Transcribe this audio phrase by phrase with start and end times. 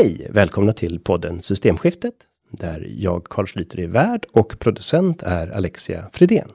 [0.00, 0.26] Hej!
[0.30, 2.14] Välkomna till podden Systemskiftet
[2.50, 6.48] där jag Carl Schlyter är värd och producent är Alexia Fridén.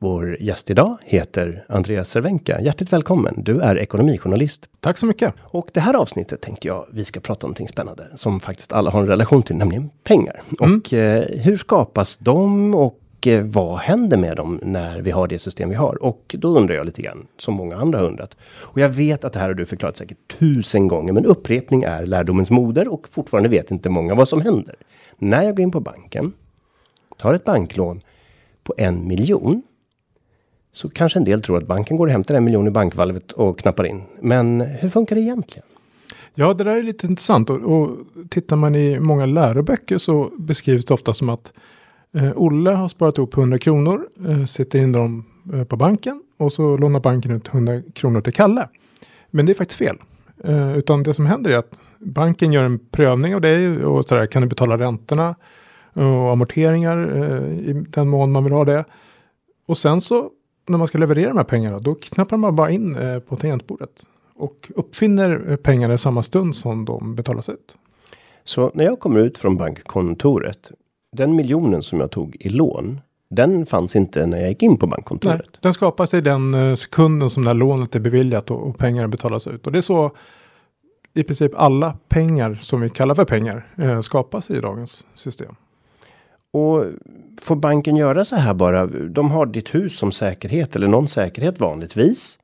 [0.00, 2.60] Vår gäst idag heter Andreas Cervenka.
[2.60, 3.34] Hjärtligt välkommen!
[3.42, 4.68] Du är ekonomijournalist.
[4.80, 5.34] Tack så mycket!
[5.42, 8.90] Och det här avsnittet tänkte jag vi ska prata om någonting spännande som faktiskt alla
[8.90, 10.42] har en relation till, nämligen pengar.
[10.60, 10.78] Mm.
[10.78, 15.38] Och eh, hur skapas de och Eh, vad händer med dem när vi har det
[15.38, 16.02] system vi har?
[16.02, 18.36] Och då undrar jag lite grann, som många andra har undrat.
[18.60, 22.06] Och jag vet att det här har du förklarat säkert tusen gånger, men upprepning är
[22.06, 24.74] lärdomens moder och fortfarande vet inte många vad som händer.
[25.18, 26.32] När jag går in på banken,
[27.16, 28.00] tar ett banklån
[28.62, 29.62] på en miljon,
[30.72, 33.58] så kanske en del tror att banken går och hämtar en miljon i bankvalvet och
[33.58, 34.02] knappar in.
[34.20, 35.66] Men hur funkar det egentligen?
[36.34, 37.90] Ja, det där är lite intressant och, och
[38.30, 41.52] tittar man i många läroböcker så beskrivs det ofta som att
[42.16, 46.52] eh, Olle har sparat ihop 100 kronor, eh, sätter in dem eh, på banken och
[46.52, 48.68] så lånar banken ut 100 kronor till Kalle.
[49.30, 49.96] Men det är faktiskt fel.
[50.44, 54.26] Eh, utan det som händer är att banken gör en prövning av dig och sådär,
[54.26, 55.34] kan du betala räntorna
[55.92, 58.84] och amorteringar eh, i den mån man vill ha det.
[59.66, 60.30] Och sen så
[60.66, 64.06] när man ska leverera de här pengarna, då knappar man bara in eh, på tangentbordet
[64.34, 67.76] och uppfinner eh, pengarna i samma stund som de betalas ut.
[68.44, 70.70] Så när jag kommer ut från bankkontoret,
[71.16, 74.86] den miljonen som jag tog i lån, den fanns inte när jag gick in på
[74.86, 75.58] Nej, bankkontoret.
[75.60, 79.08] den skapas i den eh, sekunden som det här lånet är beviljat och, och pengarna
[79.08, 79.66] betalas ut.
[79.66, 80.10] Och det är så
[81.14, 85.54] i princip alla pengar som vi kallar för pengar eh, skapas i dagens system.
[86.50, 86.84] Och
[87.42, 88.86] får banken göra så här bara?
[88.86, 92.38] De har ditt hus som säkerhet eller någon säkerhet vanligtvis.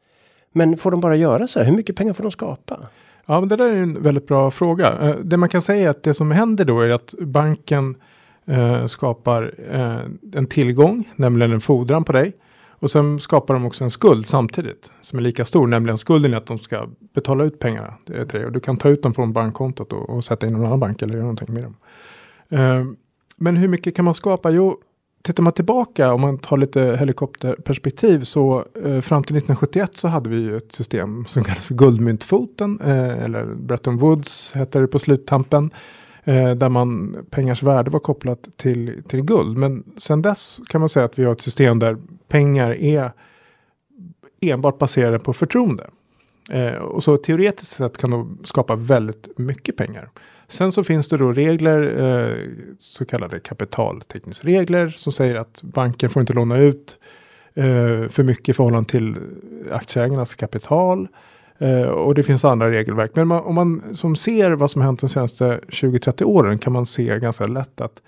[0.52, 1.66] Men får de bara göra så här?
[1.66, 2.78] Hur mycket pengar får de skapa?
[3.26, 4.98] Ja, men det där är en väldigt bra fråga.
[5.00, 7.94] Eh, Det man kan säga är att det som händer då är att banken
[8.46, 10.00] eh, skapar eh,
[10.32, 12.32] en tillgång, nämligen en fordran på dig.
[12.70, 16.36] Och sen skapar de också en skuld samtidigt som är lika stor, nämligen skulden är
[16.36, 18.46] att de ska betala ut pengarna eh, till dig.
[18.46, 20.80] Och du kan ta ut dem från bankkontot och, och sätta in i någon annan
[20.80, 21.76] bank eller göra någonting med dem.
[22.48, 22.84] Eh,
[23.36, 24.50] men hur mycket kan man skapa?
[24.50, 24.80] Jo,
[25.22, 30.30] tittar man tillbaka om man tar lite helikopterperspektiv så eh, fram till 1971 så hade
[30.30, 34.98] vi ju ett system som kallas för guldmyntfoten eh, eller Bretton Woods hette det på
[34.98, 35.70] sluttampen.
[36.24, 39.58] Eh, där man pengars värde var kopplat till, till guld.
[39.58, 41.96] Men sen dess kan man säga att vi har ett system där
[42.28, 43.10] pengar är
[44.40, 45.90] enbart baserade på förtroende.
[46.50, 50.10] Eh, och så teoretiskt sett kan de skapa väldigt mycket pengar.
[50.48, 52.36] Sen så finns det då regler, eh,
[52.78, 56.98] så kallade kapitaltäckningsregler, som säger att banken får inte låna ut
[57.54, 59.16] eh, för mycket i förhållande till
[59.72, 61.08] aktieägarnas kapital.
[61.62, 63.10] Eh, och det finns andra regelverk.
[63.14, 66.86] Men man, om man som ser vad som hänt de senaste 20-30 åren kan man
[66.86, 68.02] se ganska lätt att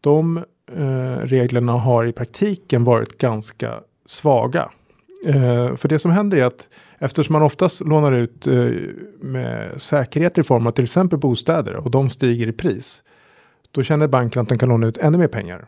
[0.00, 0.44] de
[0.76, 4.70] eh, reglerna har i praktiken varit ganska svaga.
[5.26, 6.68] Eh, för det som händer är att
[6.98, 8.70] eftersom man oftast lånar ut eh,
[9.20, 13.02] med säkerhet i form av till exempel bostäder och de stiger i pris.
[13.70, 15.66] Då känner banken att den kan låna ut ännu mer pengar.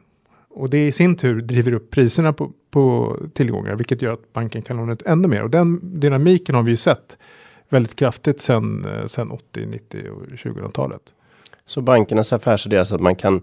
[0.57, 4.63] Och det i sin tur driver upp priserna på, på tillgångar, vilket gör att banken
[4.63, 5.43] kan låna ut ännu mer.
[5.43, 7.19] Och den dynamiken har vi ju sett
[7.69, 11.01] väldigt kraftigt sedan, eh, sedan 80, 90 och 2000-talet.
[11.65, 13.43] Så bankernas affärsidé är alltså att man kan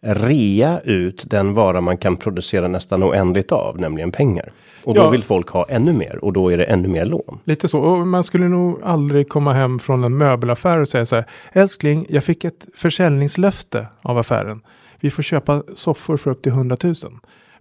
[0.00, 4.52] rea ut den vara man kan producera nästan oändligt av, nämligen pengar.
[4.84, 5.10] Och då Ja.
[5.10, 7.38] vill folk ha ännu mer och då är det ännu mer lån.
[7.44, 7.80] Lite så.
[7.80, 11.24] Och man skulle nog aldrig komma hem från en möbelaffär och säga så här.
[11.52, 14.60] Älskling, jag fick ett försäljningslöfte av affären.
[15.00, 16.94] Vi får köpa soffor för upp till 100 000.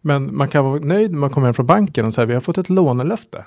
[0.01, 2.41] Men man kan vara nöjd när man kommer hem från banken och säger vi har
[2.41, 3.45] fått ett lånelöfte.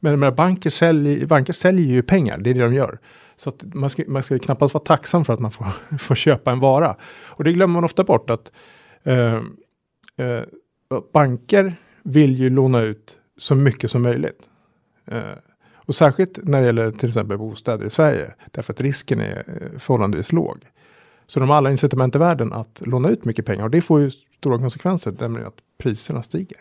[0.00, 2.98] Men de menar, banker, säljer, banker säljer ju pengar, det är det de gör.
[3.36, 5.66] Så att man, ska, man ska knappast vara tacksam för att man får,
[5.98, 6.96] får köpa en vara.
[7.24, 8.52] Och det glömmer man ofta bort att
[9.02, 9.34] eh,
[10.16, 10.42] eh,
[11.12, 14.42] banker vill ju låna ut så mycket som möjligt.
[15.06, 15.22] Eh,
[15.86, 18.34] och särskilt när det gäller till exempel bostäder i Sverige.
[18.50, 20.58] Därför att risken är eh, förhållandevis låg.
[21.26, 23.64] Så de har alla incitament i världen att låna ut mycket pengar.
[23.64, 25.14] Och det får ju stora konsekvenser.
[25.18, 26.58] Nämligen att priserna stiger.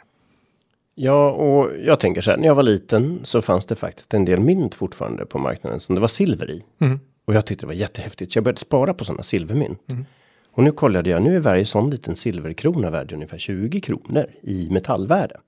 [0.95, 4.25] Ja, och jag tänker så här, när jag var liten så fanns det faktiskt en
[4.25, 6.63] del mynt fortfarande på marknaden som det var silver i.
[6.79, 6.99] Mm.
[7.25, 9.79] Och jag tyckte det var jättehäftigt, så jag började spara på sådana silvermynt.
[9.89, 10.05] Mm.
[10.51, 14.69] Och nu kollade jag, nu är varje sån liten silverkrona värd ungefär 20 kronor i
[14.69, 15.39] metallvärde.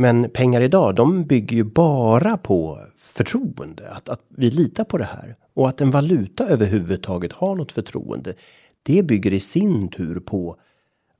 [0.00, 5.04] Men pengar idag, de bygger ju bara på förtroende, att, att vi litar på det
[5.04, 5.36] här.
[5.54, 8.34] Och att en valuta överhuvudtaget har något förtroende,
[8.82, 10.56] det bygger i sin tur på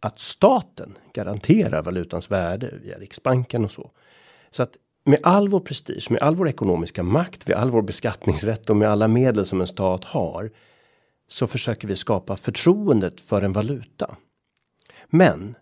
[0.00, 3.90] att staten garanterar valutans värde via Riksbanken och så.
[4.50, 4.72] Så att
[5.04, 8.88] med all vår prestige, med all vår ekonomiska makt, med all vår beskattningsrätt och med
[8.88, 10.50] alla medel som en stat har
[11.28, 14.16] så försöker vi skapa förtroendet för en valuta.
[15.06, 15.54] Men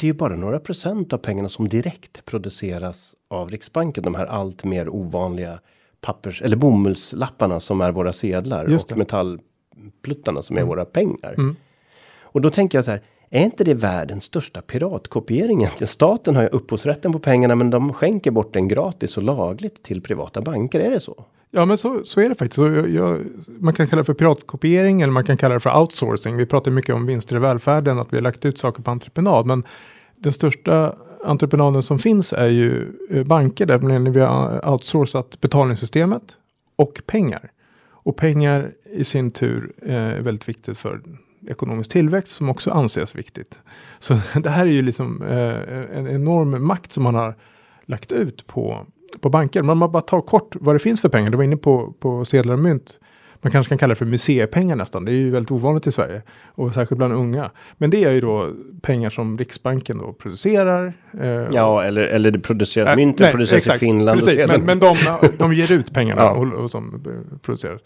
[0.00, 4.04] det är ju bara några procent av pengarna som direkt produceras av Riksbanken.
[4.04, 5.60] De här allt mer ovanliga
[6.00, 9.38] pappers eller bomullslapparna som är våra sedlar och det.
[10.02, 11.34] pluttarna som är våra pengar.
[11.38, 11.56] Mm.
[12.20, 13.02] Och då tänker jag så här.
[13.30, 15.68] Är inte det världens största piratkopiering?
[15.82, 20.02] Staten har ju upphovsrätten på pengarna men de skänker bort den gratis och lagligt till
[20.02, 20.80] privata banker.
[20.80, 21.24] Är det så?
[21.50, 22.54] Ja, men så, så är det faktiskt.
[22.54, 25.80] Så jag, jag, man kan kalla det för piratkopiering eller man kan kalla det för
[25.80, 26.36] outsourcing.
[26.36, 29.46] Vi pratar mycket om vinster i välfärden, att vi har lagt ut saker på entreprenad.
[29.46, 29.64] Men
[30.16, 36.22] den största entreprenaden som finns är ju eh, banker, där vi har outsourcat betalningssystemet
[36.76, 37.50] och pengar.
[37.86, 41.00] Och pengar i sin tur eh, är väldigt viktigt för
[41.46, 43.58] ekonomisk tillväxt som också anses viktigt.
[43.98, 47.34] Så det här är ju liksom eh, en enorm makt som man har
[47.86, 48.86] lagt ut på,
[49.20, 49.62] på banker.
[49.62, 51.30] Men om man bara tar kort vad det finns för pengar.
[51.30, 52.98] Du var inne på, på sedlar och mynt.
[53.40, 55.04] Man kanske kan kalla det för museipengar nästan.
[55.04, 56.22] Det är ju väldigt ovanligt i Sverige.
[56.46, 57.50] Och särskilt bland unga.
[57.76, 58.52] Men det är ju då
[58.82, 60.92] pengar som Riksbanken då producerar.
[61.20, 62.90] Eh, ja, eller, eller det produceras.
[62.90, 64.20] Äh, myntet produceras exakt, i Finland.
[64.20, 64.96] Precis, men, men de,
[65.38, 66.30] de ger ut pengarna ja.
[66.30, 67.04] och, och som
[67.42, 67.80] produceras.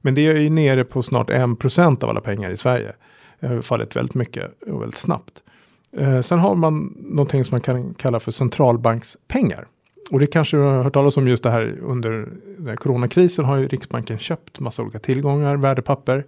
[0.00, 2.92] Men det är ju nere på snart 1% av alla pengar i Sverige.
[3.40, 5.42] Det har fallit väldigt mycket och väldigt snabbt.
[5.96, 9.66] Eh, sen har man någonting som man kan kalla för centralbankspengar.
[10.10, 12.28] Och det kanske du har hört talas om just det här under
[12.76, 16.26] coronakrisen har ju Riksbanken köpt massa olika tillgångar, värdepapper.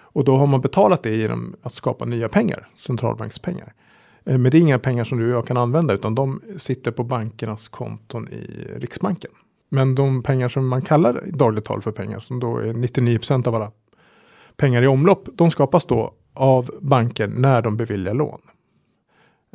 [0.00, 3.72] Och då har man betalat det genom att skapa nya pengar, centralbankspengar.
[4.24, 6.90] Eh, men det är inga pengar som du och jag kan använda utan de sitter
[6.90, 9.30] på bankernas konton i Riksbanken.
[9.68, 13.48] Men de pengar som man kallar i dagligt tal för pengar, som då är 99%
[13.48, 13.72] av alla
[14.56, 18.40] pengar i omlopp, de skapas då av banken när de beviljar lån.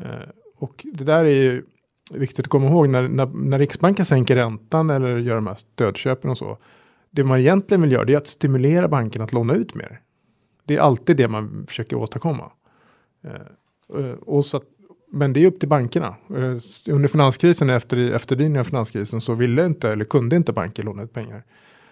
[0.02, 1.64] Eh, och det där är ju
[2.12, 6.30] viktigt att komma ihåg när, när, när Riksbanken sänker räntan eller gör de här stödköpen
[6.30, 6.58] och så.
[7.12, 10.00] Det man egentligen vill göra det är att stimulera banken att låna ut mer.
[10.66, 12.52] Det är alltid det man försöker åstadkomma.
[13.24, 14.64] Eh, eh och så att
[15.16, 16.16] men det är upp till bankerna.
[16.30, 16.58] Eh,
[16.88, 21.14] under finanskrisen, efter efterdyningarna av finanskrisen, så ville inte eller kunde inte banker låna ut
[21.14, 21.44] pengar.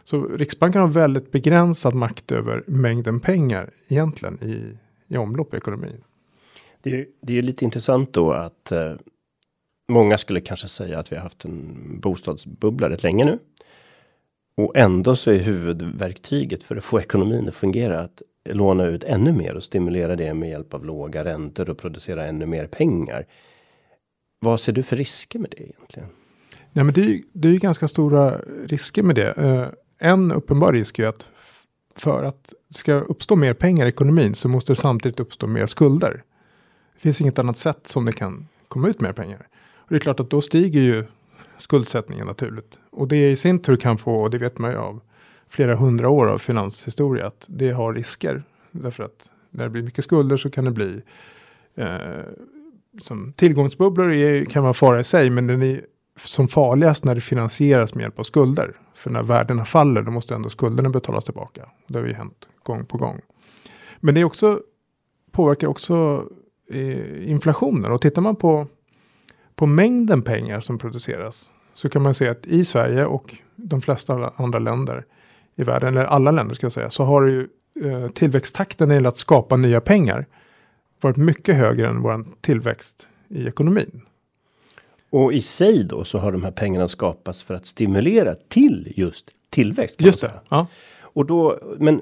[0.03, 6.03] Så Riksbanken har väldigt begränsad makt över mängden pengar egentligen i, i omlopp i ekonomin.
[6.81, 8.93] Det är, det är lite intressant då att eh,
[9.91, 13.39] många skulle kanske säga att vi har haft en bostadsbubbla rätt länge nu.
[14.55, 19.31] Och ändå så är huvudverktyget för att få ekonomin att fungera att låna ut ännu
[19.31, 23.25] mer och stimulera det med hjälp av låga räntor och producera ännu mer pengar.
[24.39, 26.09] Vad ser du för risker med det egentligen?
[26.71, 29.33] Nej, men det är, det är ju ganska stora risker med det.
[29.38, 29.67] Uh,
[29.97, 31.27] en uppenbar risk är att
[31.95, 35.65] för att det ska uppstå mer pengar i ekonomin så måste det samtidigt uppstå mer
[35.65, 36.23] skulder.
[36.93, 39.47] Det finns inget annat sätt som det kan komma ut mer pengar.
[39.91, 41.05] Och det är klart att då stiger ju
[41.57, 42.79] skuldsättningen naturligt.
[42.89, 45.01] Och det i sin tur kan få, och det vet man ju av
[45.49, 48.43] flera hundra år av finanshistoria att det har risker.
[48.71, 51.01] Därför att när det blir mycket skulder så kan det bli
[51.75, 51.88] eh,
[53.01, 55.81] som tillgångsbubblor är, kan vara fara i sig, men den är
[56.15, 58.75] som farligast när det finansieras med hjälp av skulder.
[58.95, 61.69] För när värdena faller, då måste ändå skulderna betalas tillbaka.
[61.88, 63.21] Det har ju hänt gång på gång.
[63.99, 64.59] Men det är också
[65.31, 66.25] påverkar också
[66.69, 68.67] eh, inflationen och tittar man på
[69.61, 74.33] på mängden pengar som produceras så kan man se att i Sverige och de flesta
[74.35, 75.05] andra länder
[75.55, 77.47] i världen, eller alla länder ska jag säga, så har ju
[77.83, 80.25] eh, tillväxttakten när det gäller att skapa nya pengar
[81.01, 84.01] varit mycket högre än vår tillväxt i ekonomin.
[85.09, 89.29] Och i sig då så har de här pengarna skapats för att stimulera till just
[89.50, 90.01] tillväxt.
[90.01, 90.31] Just det.
[90.50, 90.67] Ja.
[91.13, 92.01] Och då, men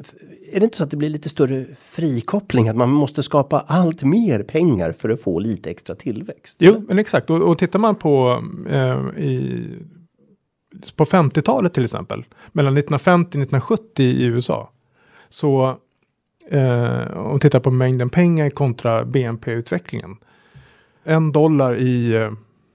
[0.51, 2.67] är det inte så att det blir lite större frikoppling?
[2.67, 6.57] Att man måste skapa allt mer pengar för att få lite extra tillväxt?
[6.59, 7.29] Jo, men exakt.
[7.29, 9.65] Och, och tittar man på eh, i
[10.95, 14.69] på 50-talet till exempel, mellan 1950 och 1970 i USA,
[15.29, 15.77] så
[16.49, 20.17] eh, om tittar på mängden pengar kontra BNP-utvecklingen.
[21.03, 22.31] En dollar i, eh,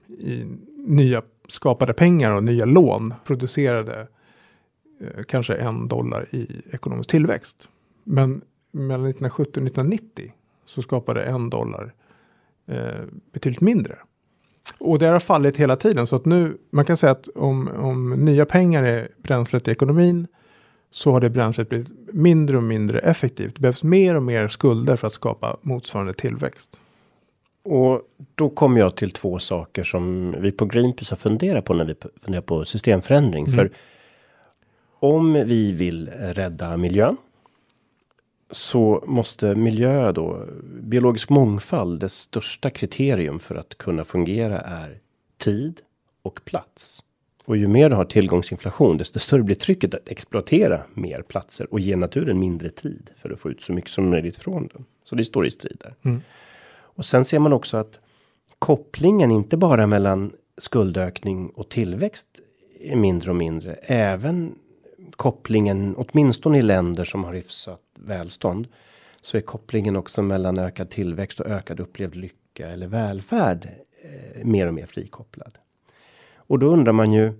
[0.09, 0.45] i
[0.87, 4.07] nya skapade pengar och nya lån producerade
[5.27, 7.69] kanske en dollar i ekonomisk tillväxt.
[8.03, 10.33] Men mellan 1970 och 1990
[10.65, 11.93] så skapade en dollar
[12.67, 13.97] eh, betydligt mindre.
[14.77, 18.09] Och det har fallit hela tiden så att nu man kan säga att om, om
[18.09, 20.27] nya pengar är bränslet i ekonomin
[20.91, 23.55] så har det bränslet blivit mindre och mindre effektivt.
[23.55, 26.79] Det behövs mer och mer skulder för att skapa motsvarande tillväxt.
[27.63, 28.01] Och
[28.35, 31.95] då kommer jag till två saker som vi på Greenpeace har funderat på när vi
[32.21, 33.45] funderar på systemförändring.
[33.45, 33.55] Mm.
[33.55, 33.71] För
[35.13, 37.17] om vi vill rädda miljön
[38.51, 40.45] så måste miljö då,
[40.81, 44.99] biologisk mångfald, det största kriterium för att kunna fungera är
[45.37, 45.81] tid
[46.21, 47.03] och plats.
[47.45, 51.79] Och ju mer du har tillgångsinflation, desto större blir trycket att exploatera mer platser och
[51.79, 54.85] ge naturen mindre tid för att få ut så mycket som möjligt från den.
[55.03, 55.95] Så det står i strid där.
[56.01, 56.21] Mm.
[56.77, 57.99] Och sen ser man också att
[58.59, 62.27] kopplingen inte bara mellan skuldökning och tillväxt
[62.79, 63.73] är mindre och mindre.
[63.81, 64.55] Även
[65.15, 68.67] kopplingen, åtminstone i länder som har hyfsat välstånd.
[69.21, 73.69] Så är kopplingen också mellan ökad tillväxt och ökad upplevd lycka eller välfärd
[74.01, 75.57] eh, mer och mer frikopplad.
[76.35, 77.33] Och då undrar man ju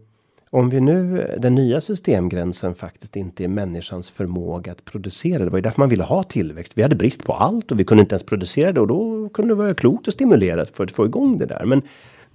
[0.50, 5.44] om vi nu den nya systemgränsen faktiskt inte är människans förmåga att producera.
[5.44, 6.78] Det var ju därför man ville ha tillväxt.
[6.78, 9.52] Vi hade brist på allt och vi kunde inte ens producera det och då kunde
[9.54, 11.66] det vara klokt att stimulera för att få igång det där.
[11.66, 11.82] Men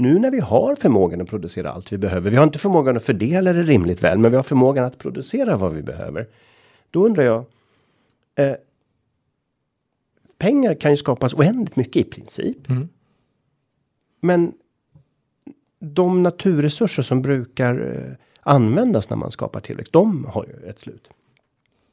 [0.01, 2.31] nu när vi har förmågan att producera allt vi behöver.
[2.31, 5.57] Vi har inte förmågan att fördela det rimligt väl, men vi har förmågan att producera
[5.57, 6.29] vad vi behöver.
[6.91, 7.45] Då undrar jag.
[8.35, 8.55] Eh,
[10.39, 12.71] pengar kan ju skapas oändligt mycket i princip.
[12.71, 12.89] Mm.
[14.21, 14.53] Men
[15.79, 21.09] de naturresurser som brukar eh, användas när man skapar tillväxt, de har ju ett slut.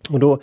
[0.10, 0.42] Och då,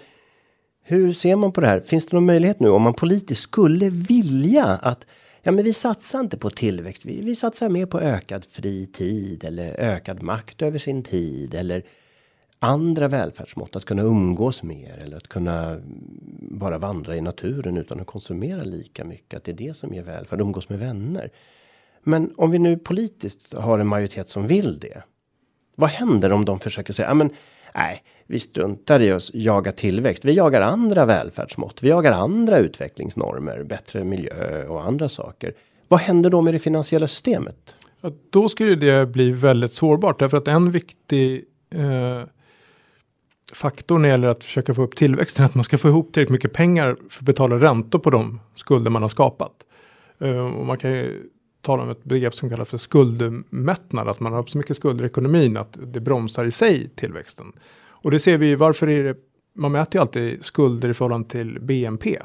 [0.83, 1.81] hur ser man på det här?
[1.81, 5.07] Finns det någon möjlighet nu om man politiskt skulle vilja att
[5.45, 7.05] ja, men vi satsar inte på tillväxt.
[7.05, 11.85] Vi, vi satsar mer på ökad fri tid eller ökad makt över sin tid eller
[12.59, 15.81] andra välfärdsmått, att kunna umgås mer eller att kunna
[16.41, 19.37] bara vandra i naturen utan att konsumera lika mycket.
[19.37, 21.31] Att det är det som ger välfärd, umgås med vänner.
[22.03, 25.03] Men om vi nu politiskt har en majoritet som vill det.
[25.75, 27.31] Vad händer om de försöker säga, ja men
[27.75, 30.25] nej, vi struntar i att jaga tillväxt.
[30.25, 31.83] Vi jagar andra välfärdsmått.
[31.83, 35.55] Vi jagar andra utvecklingsnormer, bättre miljö och andra saker.
[35.89, 37.75] Vad händer då med det finansiella systemet?
[38.01, 42.23] Ja, då skulle det bli väldigt sårbart därför att en viktig eh,
[43.53, 46.13] faktor när det gäller att försöka få upp tillväxten är att man ska få ihop
[46.13, 49.53] tillräckligt mycket pengar för att betala räntor på de skulder man har skapat.
[50.19, 51.23] Eh, och man kan ju
[51.65, 55.09] tala om ett begrepp som kallas för skuldmättnad, att man har så mycket skulder i
[55.09, 57.53] ekonomin att det bromsar i sig tillväxten.
[57.87, 59.17] Och det ser vi, varför är det,
[59.55, 62.19] man mäter ju alltid skulder i förhållande till BNP.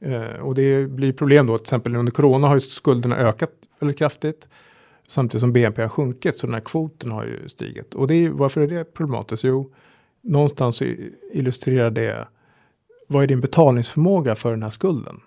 [0.00, 3.98] Eh, och det blir problem då, till exempel under corona har ju skulderna ökat väldigt
[3.98, 4.48] kraftigt.
[5.08, 7.94] Samtidigt som BNP har sjunkit, så den här kvoten har ju stigit.
[7.94, 9.44] Och det är, varför är det problematiskt?
[9.44, 9.72] Jo,
[10.20, 10.82] någonstans
[11.32, 12.28] illustrerar det,
[13.08, 15.20] vad är din betalningsförmåga för den här skulden?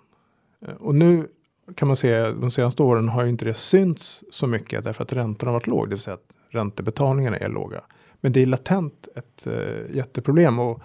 [0.66, 1.28] Eh, och nu
[1.74, 5.12] kan man säga de senaste åren har ju inte det synts så mycket därför att
[5.12, 7.80] räntorna har varit låg, det vill säga att räntebetalningarna är låga.
[8.20, 10.82] Men det är latent ett eh, jätteproblem och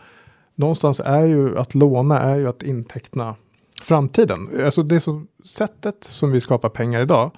[0.55, 3.35] någonstans är ju att låna är ju att inteckna
[3.81, 4.65] framtiden.
[4.65, 7.31] Alltså det som sättet som vi skapar pengar idag,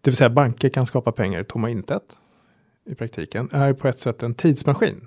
[0.00, 2.18] det vill säga banker kan skapa pengar i tomma intet
[2.86, 5.06] i praktiken, är på ett sätt en tidsmaskin.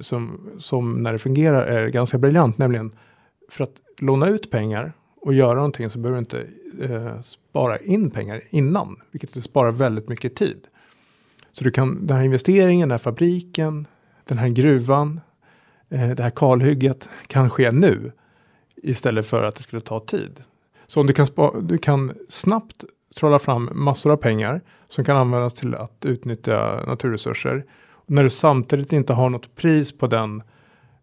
[0.00, 2.92] Som, som när det fungerar är ganska briljant, nämligen
[3.50, 6.46] för att låna ut pengar och göra någonting så behöver du inte
[6.94, 10.66] eh, spara in pengar innan, vilket sparar väldigt mycket tid.
[11.52, 13.86] Så du kan, den här investeringen, den här fabriken,
[14.24, 15.20] den här gruvan,
[15.88, 18.12] eh, det här kalhygget kan ske nu
[18.76, 20.42] istället för att det skulle ta tid.
[20.86, 22.84] Så om du kan, spa, du kan snabbt
[23.16, 27.64] trolla fram massor av pengar som kan användas till att utnyttja naturresurser.
[28.06, 30.42] När du samtidigt inte har något pris på den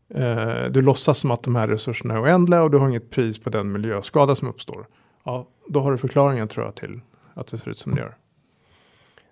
[0.10, 3.40] Eh, du låtsas som att de här resurserna är oändliga och du har inget pris
[3.40, 4.88] på den miljöskada som uppstår.
[5.24, 7.02] Ja, då har du förklaringen tror jag till
[7.34, 8.18] att det ser ut som det gör.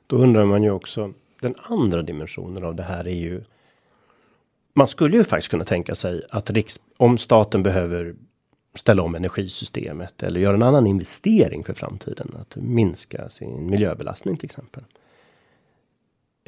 [0.08, 3.44] Då undrar man ju också den andra dimensionen av det här är ju.
[4.74, 8.16] Man skulle ju faktiskt kunna tänka sig att riks, om staten behöver
[8.76, 12.36] ställa om energisystemet eller göra en annan investering för framtiden.
[12.40, 14.84] Att minska sin miljöbelastning till exempel.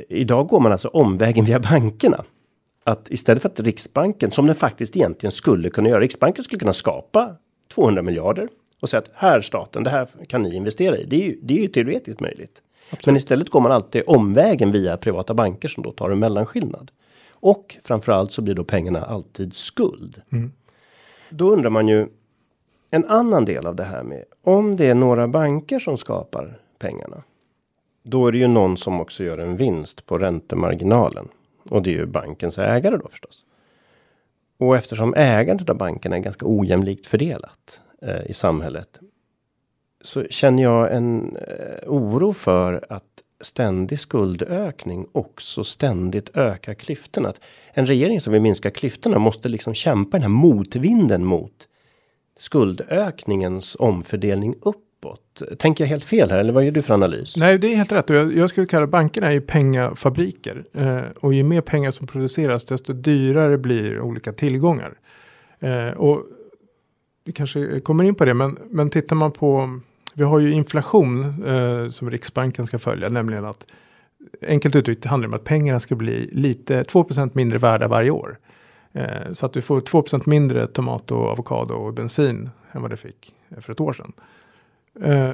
[0.09, 2.25] Idag går man alltså omvägen via bankerna
[2.87, 6.73] att istället för att Riksbanken, som den faktiskt egentligen skulle kunna göra, Riksbanken skulle kunna
[6.73, 7.35] skapa
[7.73, 8.49] 200 miljarder
[8.79, 11.05] och säga att här staten, det här kan ni investera i.
[11.05, 12.61] Det är ju, det är ju teoretiskt möjligt.
[12.89, 13.05] Absolut.
[13.05, 16.91] Men istället går man alltid omvägen via privata banker som då tar en mellanskillnad.
[17.29, 20.21] Och framförallt så blir då pengarna alltid skuld.
[20.31, 20.51] Mm.
[21.29, 22.07] Då undrar man ju
[22.91, 27.23] en annan del av det här med om det är några banker som skapar pengarna.
[28.03, 31.27] Då är det ju någon som också gör en vinst på räntemarginalen.
[31.69, 33.45] Och det är ju bankens ägare då förstås.
[34.57, 38.99] Och eftersom ägandet av banken är ganska ojämlikt fördelat eh, i samhället.
[40.01, 43.03] Så känner jag en eh, oro för att
[43.41, 47.29] ständig skuldökning också ständigt ökar klyftorna.
[47.29, 47.39] Att
[47.73, 51.67] en regering som vill minska klyftorna måste liksom kämpa den här motvinden mot
[52.37, 55.59] skuldökningens omfördelning upp uppåt.
[55.59, 57.37] Tänker jag helt fel här eller vad gör du för analys?
[57.37, 58.09] Nej, det är helt rätt.
[58.09, 60.63] Jag, jag skulle kalla bankerna är pengafabriker.
[60.73, 64.93] Eh, och ju mer pengar som produceras desto dyrare blir olika tillgångar.
[65.59, 66.23] Eh, och
[67.25, 69.79] vi kanske kommer in på det, men, men tittar man på
[70.13, 73.67] vi har ju inflation eh, som Riksbanken ska följa, nämligen att
[74.41, 78.37] enkelt uttryckt handlar det om att pengarna ska bli lite 2% mindre värda varje år.
[78.93, 82.97] Eh, så att du får 2% mindre tomat och avokado och bensin än vad det
[82.97, 84.13] fick för ett år sedan.
[85.01, 85.33] Eh,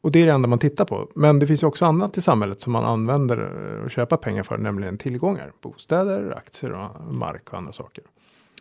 [0.00, 1.10] och det är det enda man tittar på.
[1.14, 3.38] Men det finns också annat i samhället som man använder
[3.84, 5.52] och köpa pengar för, nämligen tillgångar.
[5.60, 8.04] Bostäder, aktier och mark och andra saker.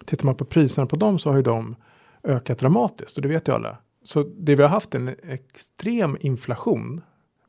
[0.06, 1.76] tittar man på priserna på dem så har ju de
[2.24, 3.78] ökat dramatiskt och det vet ju alla.
[4.04, 7.02] Så det vi har haft en extrem inflation,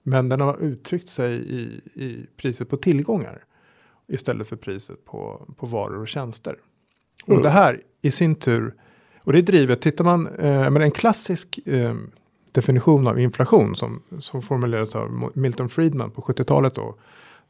[0.02, 3.44] men den har uttryckt sig i, i priset på tillgångar
[4.08, 6.56] istället för priset på, på varor och tjänster.
[7.26, 7.36] Mm.
[7.36, 8.74] Och det här i sin tur,
[9.18, 11.94] och det är drivet, tittar man, eh, men en klassisk eh,
[12.54, 16.94] definition av inflation som, som formulerades av Milton Friedman på 70-talet då,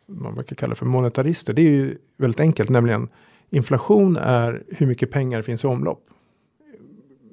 [0.06, 3.08] man brukar kalla för monetarister, det är ju väldigt enkelt, nämligen
[3.50, 6.06] inflation är hur mycket pengar finns i omlopp.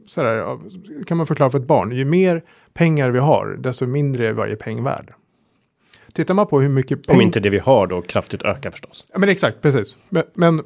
[0.08, 0.60] Så där,
[1.06, 4.56] kan man förklara för ett barn, ju mer pengar vi har, desto mindre är varje
[4.56, 5.14] peng värd.
[6.14, 9.06] Tittar man på hur mycket Om inte det vi har då kraftigt ökar förstås.
[9.12, 9.98] Ja, men exakt, precis.
[10.10, 10.62] Men, men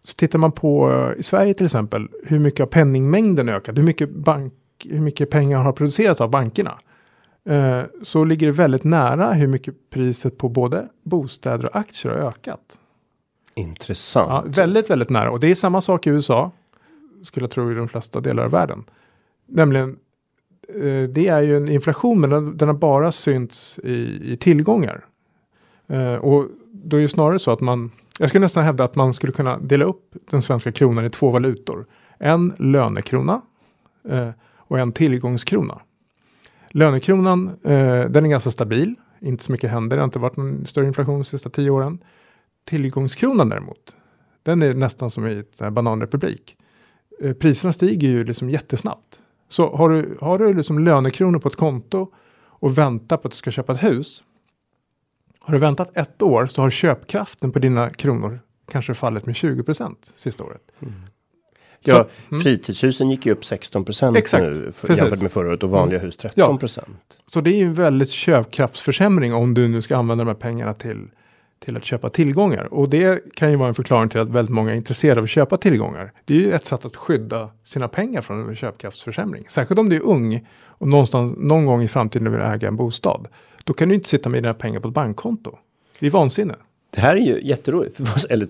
[0.00, 3.78] så tittar man på uh, i Sverige till exempel, hur mycket har penningmängden ökat?
[3.78, 4.52] Hur mycket, bank,
[4.90, 6.78] hur mycket pengar har producerats av bankerna?
[7.50, 12.18] Uh, så ligger det väldigt nära hur mycket priset på både bostäder och aktier har
[12.18, 12.78] ökat.
[13.54, 14.28] Intressant.
[14.28, 15.30] Ja, väldigt, väldigt nära.
[15.30, 16.50] Och det är samma sak i USA.
[17.24, 18.84] Skulle jag tro i de flesta delar av världen.
[19.46, 19.96] Nämligen
[20.74, 25.04] Eh, det är ju en inflation, men den, den har bara synts i, i tillgångar.
[25.90, 29.14] Uh, och då är det snarare så att man, jag skulle nästan hävda att man
[29.14, 31.86] skulle kunna dela upp den svenska kronan i två valutor.
[32.18, 33.40] En lönekrona
[34.12, 34.30] uh,
[34.68, 35.80] och en tillgångskrona.
[36.70, 40.66] Lönekronan, eh, den är ganska stabil, inte så mycket händer, det har inte varit någon
[40.66, 41.98] större inflation de sista tio åren.
[42.64, 43.96] Tillgångskronan däremot,
[44.42, 46.56] den är nästan som i ett bananrepublik.
[47.20, 49.20] Eh, priserna stiger ju liksom jättesnabbt.
[49.48, 52.12] Så har du, har du liksom lönekronor på ett konto
[52.60, 54.22] och väntar på att du ska köpa ett hus.
[55.40, 59.62] Har du väntat ett år så har köpkraften på dina kronor kanske fallit med 20
[59.62, 60.62] procent sista året.
[60.80, 60.94] Mm.
[61.80, 62.42] Ja, så, mm.
[62.42, 66.06] fritidshusen gick ju upp 16 procent nu för, jämfört med förra året och vanliga mm.
[66.06, 66.86] hus 13 procent.
[67.08, 67.14] Ja.
[67.32, 70.74] Så det är ju en väldigt köpkraftsförsämring om du nu ska använda de här pengarna
[70.74, 71.08] till
[71.58, 72.74] till att köpa tillgångar.
[72.74, 75.30] Och det kan ju vara en förklaring till att väldigt många är intresserade av att
[75.30, 76.12] köpa tillgångar.
[76.24, 79.44] Det är ju ett sätt att skydda sina pengar från en köpkraftsförsämring.
[79.48, 83.28] Särskilt om du är ung och någonstans, någon gång i framtiden vill äga en bostad.
[83.64, 85.58] Då kan du inte sitta med dina pengar på ett bankkonto.
[85.98, 86.54] Det är vansinne.
[86.98, 88.46] Det här är ju jätteroligt, eller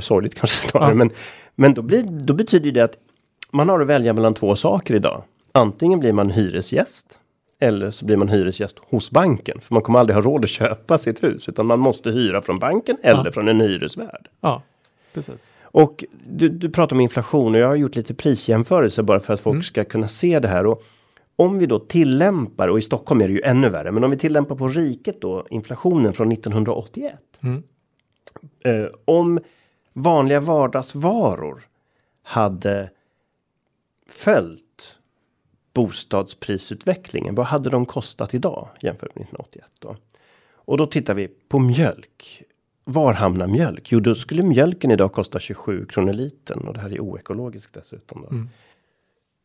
[0.00, 0.94] sorgligt kanske snarare, ja.
[0.94, 1.10] men,
[1.54, 2.96] men då, blir, då betyder det att
[3.50, 5.22] man har att välja mellan två saker idag.
[5.52, 7.18] Antingen blir man hyresgäst
[7.58, 9.60] eller så blir man hyresgäst hos banken.
[9.60, 11.48] För man kommer aldrig ha råd att köpa sitt hus.
[11.48, 13.32] Utan man måste hyra från banken eller ja.
[13.32, 14.28] från en hyresvärd.
[14.40, 14.62] Ja,
[15.14, 15.50] precis.
[15.62, 19.40] Och du, du pratar om inflation och jag har gjort lite prisjämförelse bara för att
[19.40, 19.62] folk mm.
[19.62, 20.66] ska kunna se det här.
[20.66, 20.82] Och
[21.36, 24.16] om vi då tillämpar, och i Stockholm är det ju ännu värre, men om vi
[24.16, 27.14] tillämpar på riket då inflationen från 1981.
[27.40, 27.62] Mm.
[28.60, 29.40] Eh, om
[29.92, 31.62] vanliga vardagsvaror
[32.22, 32.90] hade
[34.06, 34.98] följt
[35.74, 37.34] bostadsprisutvecklingen.
[37.34, 39.96] Vad hade de kostat idag jämfört med 1981 då?
[40.52, 42.42] Och då tittar vi på mjölk.
[42.84, 43.92] Var hamnar mjölk?
[43.92, 48.24] Jo, då skulle mjölken idag kosta 27 kronor litern och det här är oekologiskt dessutom.
[48.24, 48.48] Mm.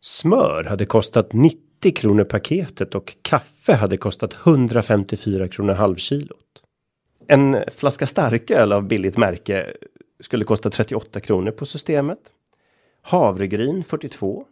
[0.02, 6.63] Smör hade kostat 90 kronor paketet och kaffe hade kostat 154 kronor halvkilot.
[7.28, 9.74] En flaska starköl av billigt märke
[10.20, 12.20] skulle kosta 38 kronor på systemet.
[13.02, 14.46] Havregryn 42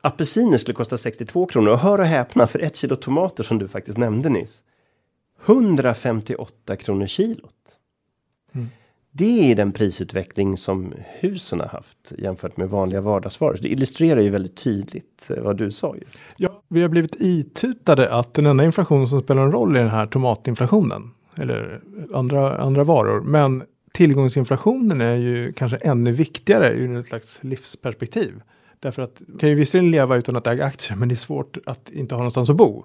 [0.00, 3.68] Apelsiner skulle kosta 62 kronor och hör och häpna för ett kilo tomater som du
[3.68, 4.64] faktiskt nämnde nyss.
[5.46, 7.54] 158 kronor kilot.
[8.52, 8.68] Mm.
[9.10, 13.58] Det är den prisutveckling som husen har haft jämfört med vanliga vardagsvaror.
[13.62, 15.96] Det illustrerar ju väldigt tydligt eh, vad du sa.
[15.96, 16.18] Just.
[16.36, 19.90] Ja, vi har blivit itutade att den enda inflationen som spelar en roll är den
[19.90, 21.10] här tomatinflationen.
[21.40, 21.80] Eller
[22.14, 23.20] andra, andra varor.
[23.20, 28.42] Men tillgångsinflationen är ju kanske ännu viktigare ur ett slags livsperspektiv.
[28.80, 31.58] Därför att man kan ju visserligen leva utan att äga aktier, men det är svårt
[31.66, 32.84] att inte ha någonstans att bo.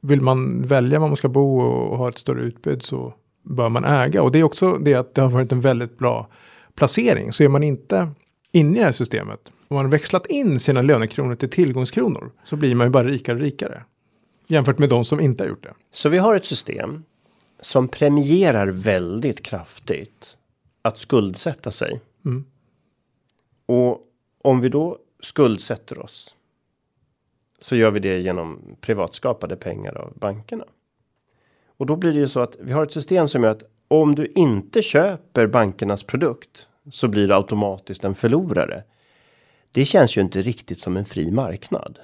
[0.00, 3.84] Vill man välja var man ska bo och ha ett större utbud så bör man
[3.84, 4.22] äga.
[4.22, 6.28] Och det är också det att det har varit en väldigt bra
[6.74, 7.32] placering.
[7.32, 8.08] Så är man inte
[8.52, 12.56] inne i det här systemet, om man har växlat in sina lönekronor till tillgångskronor, så
[12.56, 13.82] blir man ju bara rikare och rikare.
[14.46, 15.74] Jämfört med de som inte har gjort det.
[15.92, 17.04] Så vi har ett system
[17.60, 20.36] som premierar väldigt kraftigt
[20.82, 22.00] att skuldsätta sig.
[22.24, 22.44] Mm.
[23.66, 24.00] Och
[24.42, 26.36] om vi då skuldsätter oss.
[27.58, 30.64] Så gör vi det genom privatskapade pengar av bankerna.
[31.66, 34.14] Och då blir det ju så att vi har ett system som gör att om
[34.14, 38.82] du inte köper bankernas produkt så blir du automatiskt en förlorare.
[39.72, 41.98] Det känns ju inte riktigt som en fri marknad.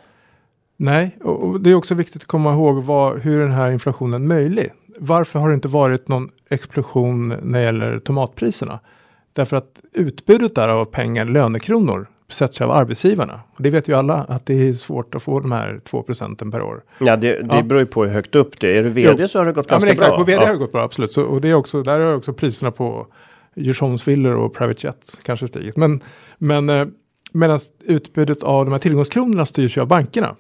[0.77, 4.27] Nej, och det är också viktigt att komma ihåg vad, hur den här inflationen är
[4.27, 4.73] möjlig.
[4.98, 8.80] Varför har det inte varit någon explosion när det gäller tomatpriserna?
[9.33, 13.40] Därför att utbudet där av pengar, lönekronor, sätts av arbetsgivarna.
[13.57, 16.50] Och det vet ju alla att det är svårt att få de här 2 procenten
[16.50, 16.83] per år.
[16.98, 17.62] Ja, det, det ja.
[17.62, 18.78] beror ju på hur högt upp det är.
[18.78, 19.28] Är du vd jo.
[19.28, 20.18] så har det gått ja, ganska men exakt, bra.
[20.18, 20.46] På vd ja.
[20.46, 21.12] har det gått bra, absolut.
[21.12, 23.07] Så, och det är också, där har också priserna på
[23.57, 25.76] Djursholmsvillor och private jets kanske stigit.
[25.76, 26.00] Men,
[26.38, 26.87] men eh,
[27.37, 30.37] Medan utbudet av de här tillgångskronorna styrs ju av bankerna.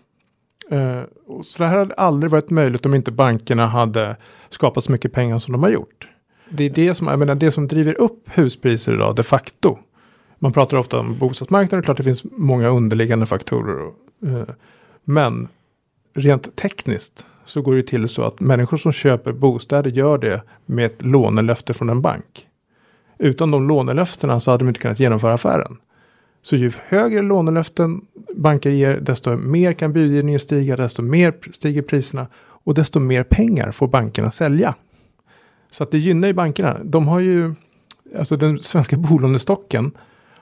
[0.70, 1.02] Eh,
[1.44, 4.16] så det här hade aldrig varit möjligt om inte bankerna hade
[4.48, 6.08] skapat så mycket pengar som de har gjort.
[6.48, 9.78] Det är det som, jag menar, det som driver upp huspriser idag de facto.
[10.38, 13.90] Man pratar ofta om bostadsmarknaden, klart det finns många underliggande faktorer.
[14.26, 14.54] Eh,
[15.04, 15.48] men
[16.14, 20.86] rent tekniskt så går det till så att människor som köper bostäder gör det med
[20.86, 22.48] ett lånelöfte från en bank.
[23.18, 25.76] Utan de lånelöftena så hade de inte kunnat genomföra affären.
[26.42, 32.26] Så ju högre lånelöften banker ger, desto mer kan budgivningen stiga, desto mer stiger priserna
[32.36, 34.74] och desto mer pengar får bankerna sälja.
[35.70, 36.80] Så att det gynnar ju bankerna.
[36.84, 37.54] De har ju,
[38.18, 39.92] alltså den svenska bolånestocken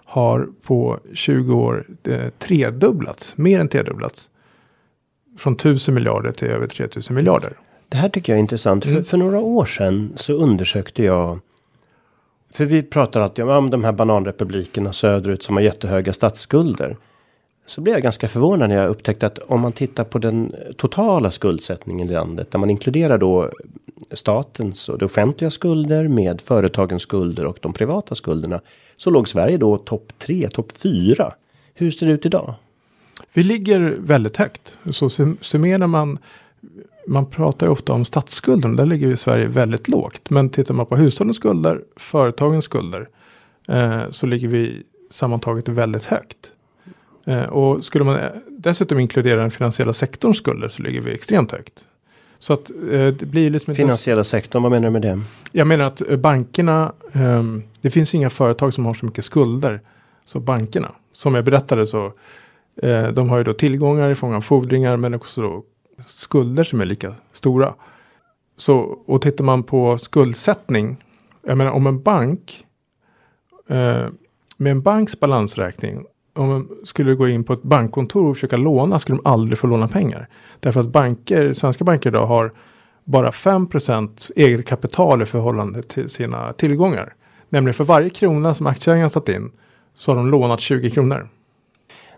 [0.05, 4.29] har på 20 år eh, tredubblats, mer än tredubblats.
[5.39, 7.53] Från 1000 miljarder till över 3000 miljarder.
[7.89, 8.85] Det här tycker jag är intressant.
[8.85, 8.97] Mm.
[8.97, 11.41] För, för några år sedan så undersökte jag
[12.53, 16.97] för vi pratar alltid om, de här bananrepublikerna söderut som har jättehöga statsskulder.
[17.67, 21.31] Så blev jag ganska förvånad när jag upptäckte att om man tittar på den totala
[21.31, 22.51] skuldsättningen i landet.
[22.51, 23.51] Där man inkluderar då
[24.11, 28.61] statens och det offentliga skulder med företagens skulder och de privata skulderna.
[28.97, 31.35] Så låg Sverige då topp 3 topp 4.
[31.75, 32.55] Hur ser det ut idag?
[33.33, 34.79] Vi ligger väldigt högt.
[34.91, 35.09] Så
[35.41, 36.19] summerar man
[37.07, 38.77] man pratar ju ofta om statsskulden.
[38.77, 40.31] Där ligger ju Sverige väldigt lågt.
[40.31, 43.09] Men tittar man på hushållens skulder, företagens skulder.
[43.69, 46.53] Eh, så ligger vi sammantaget väldigt högt.
[47.25, 51.87] Eh, och skulle man dessutom inkludera den finansiella sektorns skulder så ligger vi extremt högt.
[52.39, 55.21] Så att eh, det blir liksom Finansiella sektorn, vad menar du med det?
[55.53, 59.81] Jag menar att eh, bankerna, ehm, det finns inga företag som har så mycket skulder
[60.25, 60.93] som bankerna.
[61.13, 62.13] Som jag berättade så,
[62.83, 65.65] eh, de har ju då tillgångar i form av fordringar men också då
[66.07, 67.75] skulder som är lika stora.
[68.57, 71.05] Så, och tittar man på skuldsättning.
[71.47, 72.67] Jag menar om en bank.
[73.69, 74.07] Eh,
[74.57, 76.07] med en banks balansräkning.
[76.35, 78.99] Om man skulle gå in på ett bankkontor och försöka låna.
[78.99, 80.29] Skulle de aldrig få låna pengar.
[80.61, 82.53] Därför att banker, svenska banker idag har
[83.05, 87.15] bara 5% eget kapital i förhållande till sina tillgångar.
[87.49, 89.51] Nämligen för varje krona som aktieägarna satt in.
[89.97, 91.29] Så har de lånat 20 kronor.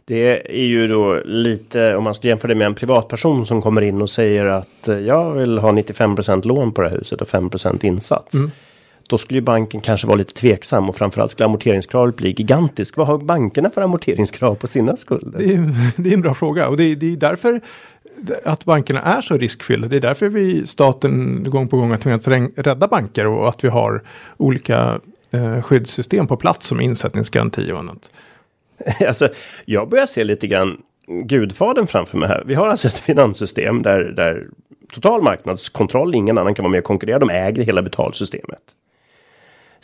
[0.05, 3.83] Det är ju då lite om man ska jämföra det med en privatperson som kommer
[3.83, 7.29] in och säger att eh, jag vill ha 95% lån på det här huset och
[7.29, 7.51] 5
[7.83, 8.35] insats.
[8.35, 8.51] Mm.
[9.09, 12.97] Då skulle ju banken kanske vara lite tveksam och framförallt skulle amorteringskravet bli gigantiskt.
[12.97, 15.39] Vad har bankerna för amorteringskrav på sina skulder?
[15.39, 17.61] Det är, det är en bra fråga och det är, det är därför
[18.45, 19.89] att bankerna är så riskfyllda.
[19.89, 23.69] Det är därför vi staten gång på gång har tvingats rädda banker och att vi
[23.69, 24.03] har
[24.37, 28.11] olika eh, skyddssystem på plats som insättningsgaranti och annat.
[29.09, 29.29] alltså,
[29.65, 32.43] jag börjar se lite grann Gudfadern framför mig här.
[32.47, 34.49] Vi har alltså ett finanssystem där, där
[34.93, 37.19] total marknadskontroll, ingen annan kan vara med och konkurrera.
[37.19, 38.63] De äger hela betalsystemet.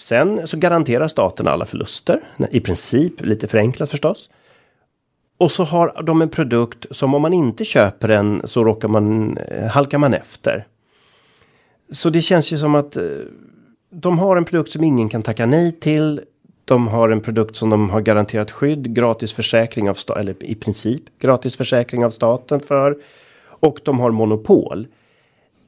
[0.00, 4.30] Sen så garanterar staten alla förluster, i princip lite förenklat förstås.
[5.38, 9.36] Och så har de en produkt som om man inte köper den så råkar man,
[9.38, 10.66] eh, halkar man efter.
[11.90, 13.04] Så det känns ju som att eh,
[13.90, 16.20] de har en produkt som ingen kan tacka nej till.
[16.64, 20.54] De har en produkt som de har garanterat skydd, gratis försäkring av staten, eller i
[20.54, 22.96] princip gratis försäkring av staten för.
[23.44, 24.86] Och de har monopol.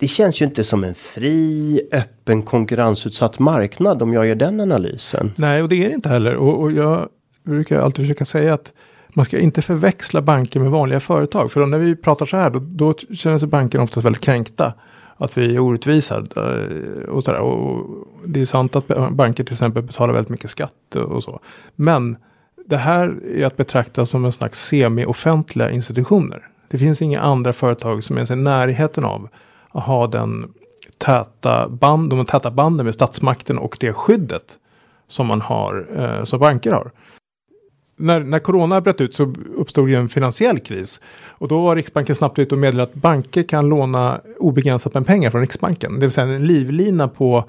[0.02, 5.32] Det känns ju inte som en fri, öppen, konkurrensutsatt marknad om jag gör den analysen.
[5.36, 6.34] Nej, och det är det inte heller.
[6.34, 7.08] Och, och jag
[7.44, 8.72] brukar alltid försöka säga att
[9.14, 11.52] man ska inte förväxla banker med vanliga företag.
[11.52, 14.74] För då när vi pratar så här, då, då känner sig bankerna oftast väldigt kränkta
[15.16, 16.16] att vi är orättvisa.
[16.16, 17.40] Eh, och, sådär.
[17.40, 17.86] och
[18.26, 21.40] det är sant att banker till exempel betalar väldigt mycket skatt och så.
[21.76, 22.16] Men
[22.66, 26.48] det här är att betrakta som en slags semi-offentliga institutioner.
[26.68, 29.28] Det finns inga andra företag som är i närheten av
[29.72, 30.52] att ha den
[30.98, 34.58] täta band, de täta banden med statsmakten och det skyddet
[35.08, 36.90] som man har, eh, som banker har
[38.02, 41.00] när, när corona bröt ut så uppstod ju en finansiell kris.
[41.26, 45.30] Och då var Riksbanken snabbt ut och meddelade att banker kan låna obegränsat med pengar
[45.30, 45.94] från Riksbanken.
[45.94, 47.44] Det vill säga en livlina på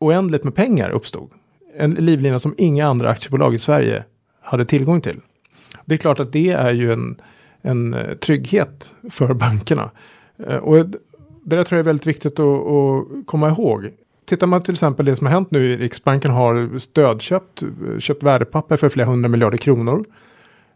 [0.00, 1.30] oändligt med pengar uppstod.
[1.76, 4.04] En livlina som inga andra aktiebolag i Sverige
[4.40, 5.20] hade tillgång till.
[5.84, 7.20] Det är klart att det är ju en,
[7.62, 9.90] en trygghet för bankerna.
[10.46, 10.78] Eh, och
[11.44, 13.90] det där tror jag är väldigt viktigt att, att komma ihåg
[14.24, 17.62] tittar man till exempel det som har hänt nu, Riksbanken har stödköpt,
[17.98, 20.04] köpt värdepapper för flera hundra miljarder kronor.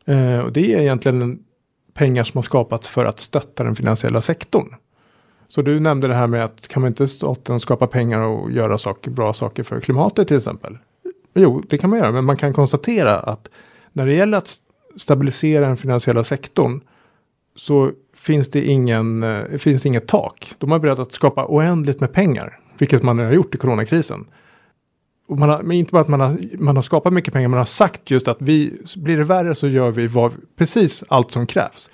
[0.04, 1.38] Eh, och det är egentligen
[1.94, 4.74] pengar som har skapats för att stötta den finansiella sektorn.
[5.48, 8.78] Så du nämnde det här med att kan man inte staten skapa pengar och göra
[8.78, 10.78] saker, bra saker för klimatet till exempel?
[11.34, 13.48] Jo, det kan man göra, men man kan konstatera att
[13.92, 14.54] när det gäller att
[14.96, 16.80] stabilisera den finansiella sektorn
[17.56, 17.92] så
[18.26, 20.54] finns det ingen, eh, finns inget tak.
[20.58, 24.24] De har berett att skapa oändligt med pengar vilket man har gjort i coronakrisen.
[25.28, 27.58] och man har, men inte bara att man har, man har skapat mycket pengar, man
[27.58, 31.46] har sagt just att vi, blir det värre så gör vi vad, precis allt som
[31.46, 31.90] krävs.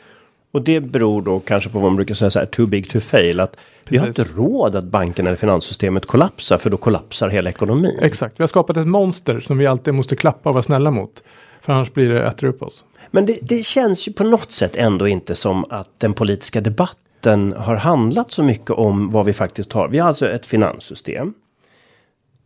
[0.52, 3.00] Och det beror då kanske på vad man brukar säga så här, too big to
[3.00, 3.40] fail.
[3.40, 3.56] Att
[3.88, 7.98] vi har inte råd att banken eller finanssystemet kollapsar, för då kollapsar hela ekonomin.
[8.02, 11.22] Exakt, vi har skapat ett monster som vi alltid måste klappa och vara snälla mot.
[11.62, 12.84] För annars blir det, äter upp oss.
[13.10, 17.52] Men det, det känns ju på något sätt ändå inte som att den politiska debatten
[17.52, 19.88] har handlat så mycket om vad vi faktiskt har.
[19.88, 21.34] Vi har alltså ett finanssystem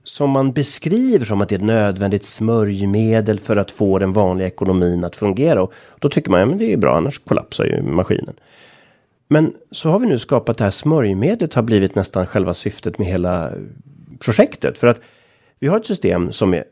[0.04, 4.46] som man beskriver som att det är ett nödvändigt smörjmedel för att få den vanliga
[4.46, 5.62] ekonomin att fungera.
[5.62, 8.34] Och då tycker man, ja men det är bra, annars kollapsar ju maskinen.
[9.28, 13.08] Men så har vi nu skapat det här smörjmedlet har blivit nästan själva syftet med
[13.08, 13.52] hela
[14.18, 14.78] projektet.
[14.78, 15.00] För att
[15.58, 16.64] vi har ett system som är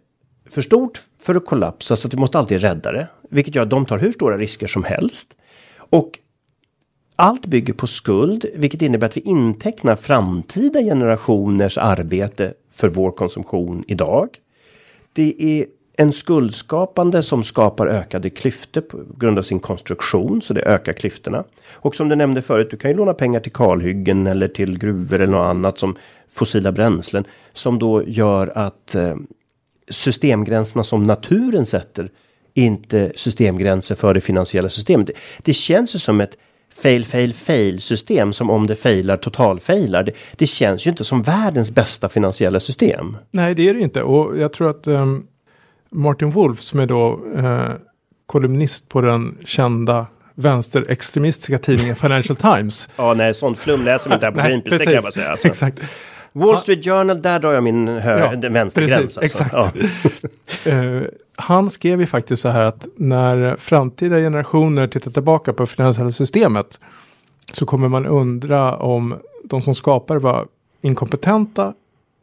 [0.47, 3.09] för stort för att kollapsa så att vi måste alltid rädda det.
[3.31, 5.35] Vilket gör att de tar hur stora risker som helst.
[5.77, 6.19] Och
[7.17, 13.85] allt bygger på skuld, vilket innebär att vi intecknar framtida generationers arbete för vår konsumtion
[13.87, 14.29] idag.
[15.13, 20.63] Det är en skuldskapande som skapar ökade klyftor på grund av sin konstruktion, så det
[20.63, 21.45] ökar klyftorna.
[21.73, 25.15] Och som du nämnde förut, du kan ju låna pengar till kalhyggen eller till gruvor
[25.21, 25.97] eller något annat som
[26.29, 29.17] fossila bränslen som då gör att eh,
[29.89, 32.11] systemgränserna som naturen sätter
[32.55, 35.07] inte systemgränser för det finansiella systemet.
[35.07, 36.37] Det, det känns ju som ett
[36.83, 40.03] fail, fail, fail system som om det failar totalfailar.
[40.03, 43.17] Det, det känns ju inte som världens bästa finansiella system.
[43.31, 44.03] Nej, det är det inte.
[44.03, 45.27] Och jag tror att um,
[45.91, 47.71] Martin Wolf som är då uh,
[48.27, 52.89] kolumnist på den kända vänsterextremistiska tidningen Financial Times.
[52.97, 55.31] Ja, nej, sånt flum läser man inte här på Greenpeace, det kan jag bara säga.
[55.31, 55.49] Alltså.
[55.49, 55.81] Exakt.
[56.35, 59.19] Wall Street Journal, där drar jag min hö ja, vänstergräns.
[59.19, 59.45] Precis, alltså.
[59.45, 59.85] Exakt.
[60.65, 60.73] Ja.
[60.73, 61.03] uh,
[61.37, 66.81] han skrev ju faktiskt så här att när framtida generationer tittar tillbaka på finansiella systemet
[67.53, 70.47] så kommer man undra om de som skapar var
[70.81, 71.75] inkompetenta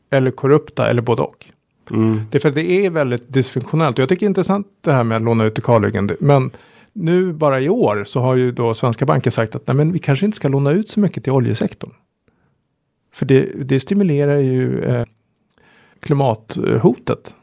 [0.10, 1.45] eller korrupta eller både och.
[1.91, 2.21] Mm.
[2.32, 4.00] Det är för att det är väldigt dysfunktionellt.
[4.00, 6.12] Och jag tycker det är intressant det här med att låna ut till kalhyggen.
[6.19, 6.52] Men
[6.93, 10.00] nu bara i år så har ju då svenska banker sagt att nej, men vi
[10.00, 11.91] kanske inte ska låna ut så mycket till oljesektorn.
[13.13, 15.06] För det, det stimulerar ju eh,
[16.00, 17.36] klimathotet.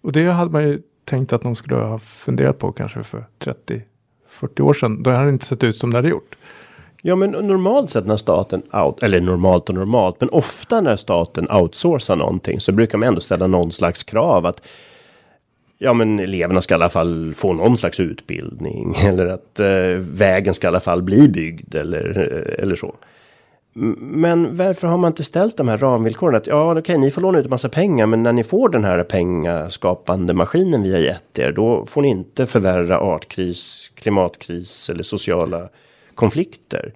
[0.00, 4.60] Och det hade man ju tänkt att de skulle ha funderat på kanske för 30-40
[4.60, 5.02] år sedan.
[5.02, 6.36] Då hade det inte sett ut som det hade gjort.
[7.02, 11.50] Ja, men normalt sett när staten out, eller normalt och normalt, men ofta när staten
[11.50, 14.62] outsourcar någonting så brukar man ändå ställa någon slags krav att
[15.78, 19.66] ja, men eleverna ska i alla fall få någon slags utbildning eller att eh,
[19.98, 22.94] vägen ska i alla fall bli byggd eller, eh, eller så.
[23.76, 26.34] Men varför har man inte ställt de här ramvillkoren?
[26.34, 28.68] Att ja, okej, okay, ni får låna ut en massa pengar, men när ni får
[28.68, 34.90] den här pengaskapande maskinen vi har gett er, då får ni inte förvärra artkris, klimatkris
[34.90, 35.68] eller sociala
[36.14, 36.92] konflikter.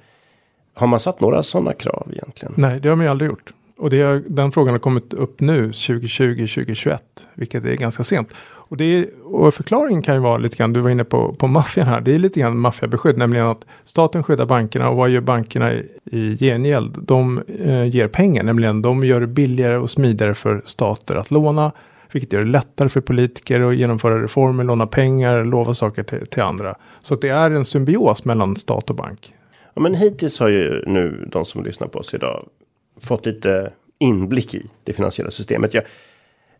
[0.74, 2.54] Har man satt några sådana krav egentligen?
[2.56, 3.52] Nej, det har man ju aldrig gjort.
[3.78, 8.34] Och det, den frågan har kommit upp nu 2020, 2021, vilket är ganska sent.
[8.68, 11.46] Och, det är, och förklaringen kan ju vara lite grann, du var inne på, på
[11.46, 15.20] maffian här, det är lite grann maffiabeskydd, nämligen att staten skyddar bankerna och vad gör
[15.20, 16.98] bankerna i, i gengäld?
[17.02, 21.72] De eh, ger pengar, nämligen de gör det billigare och smidigare för stater att låna,
[22.12, 26.42] vilket gör det lättare för politiker att genomföra reformer, låna pengar, lova saker till, till
[26.42, 26.74] andra.
[27.02, 29.34] Så det är en symbios mellan stat och bank.
[29.74, 32.48] Ja, men hittills har ju nu de som lyssnar på oss idag
[33.02, 35.74] fått lite inblick i det finansiella systemet.
[35.74, 35.84] Jag,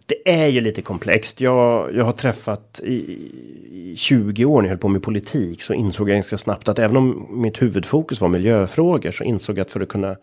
[0.08, 1.40] det är ju lite komplext.
[1.40, 2.94] Jag, jag har träffat i,
[3.72, 6.78] i 20 år när jag höll på med politik så insåg jag ganska snabbt att
[6.78, 10.16] även om mitt huvudfokus var miljöfrågor så insåg jag att för att kunna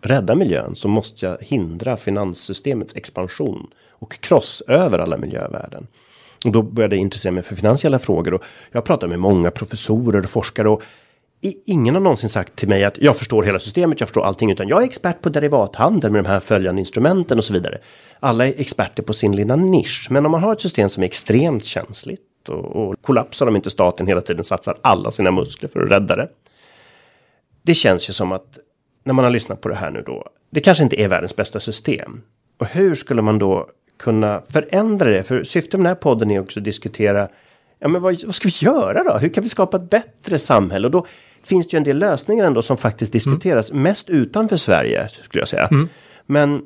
[0.00, 5.86] rädda miljön så måste jag hindra finanssystemets expansion och kross över alla miljövärden.
[6.44, 10.22] Och då började jag intressera mig för finansiella frågor och jag pratade med många professorer
[10.22, 10.82] och forskare och
[11.42, 14.68] ingen har någonsin sagt till mig att jag förstår hela systemet, jag förstår allting, utan
[14.68, 17.78] jag är expert på derivathandel med de här följande instrumenten och så vidare.
[18.20, 21.06] Alla är experter på sin lilla nisch, men om man har ett system som är
[21.06, 25.80] extremt känsligt och, och kollapsar om inte staten hela tiden satsar alla sina muskler för
[25.82, 26.28] att rädda det.
[27.62, 28.58] Det känns ju som att
[29.04, 31.60] när man har lyssnat på det här nu då, det kanske inte är världens bästa
[31.60, 32.22] system.
[32.58, 35.22] Och hur skulle man då kunna förändra det?
[35.22, 37.28] För syftet med den här podden är också att diskutera
[37.80, 39.18] ja, men vad, vad ska vi göra då?
[39.18, 40.86] Hur kan vi skapa ett bättre samhälle?
[40.86, 41.06] Och då
[41.44, 43.82] finns det ju en del lösningar ändå som faktiskt diskuteras mm.
[43.82, 45.66] mest utanför Sverige skulle jag säga.
[45.66, 45.88] Mm.
[46.26, 46.62] Men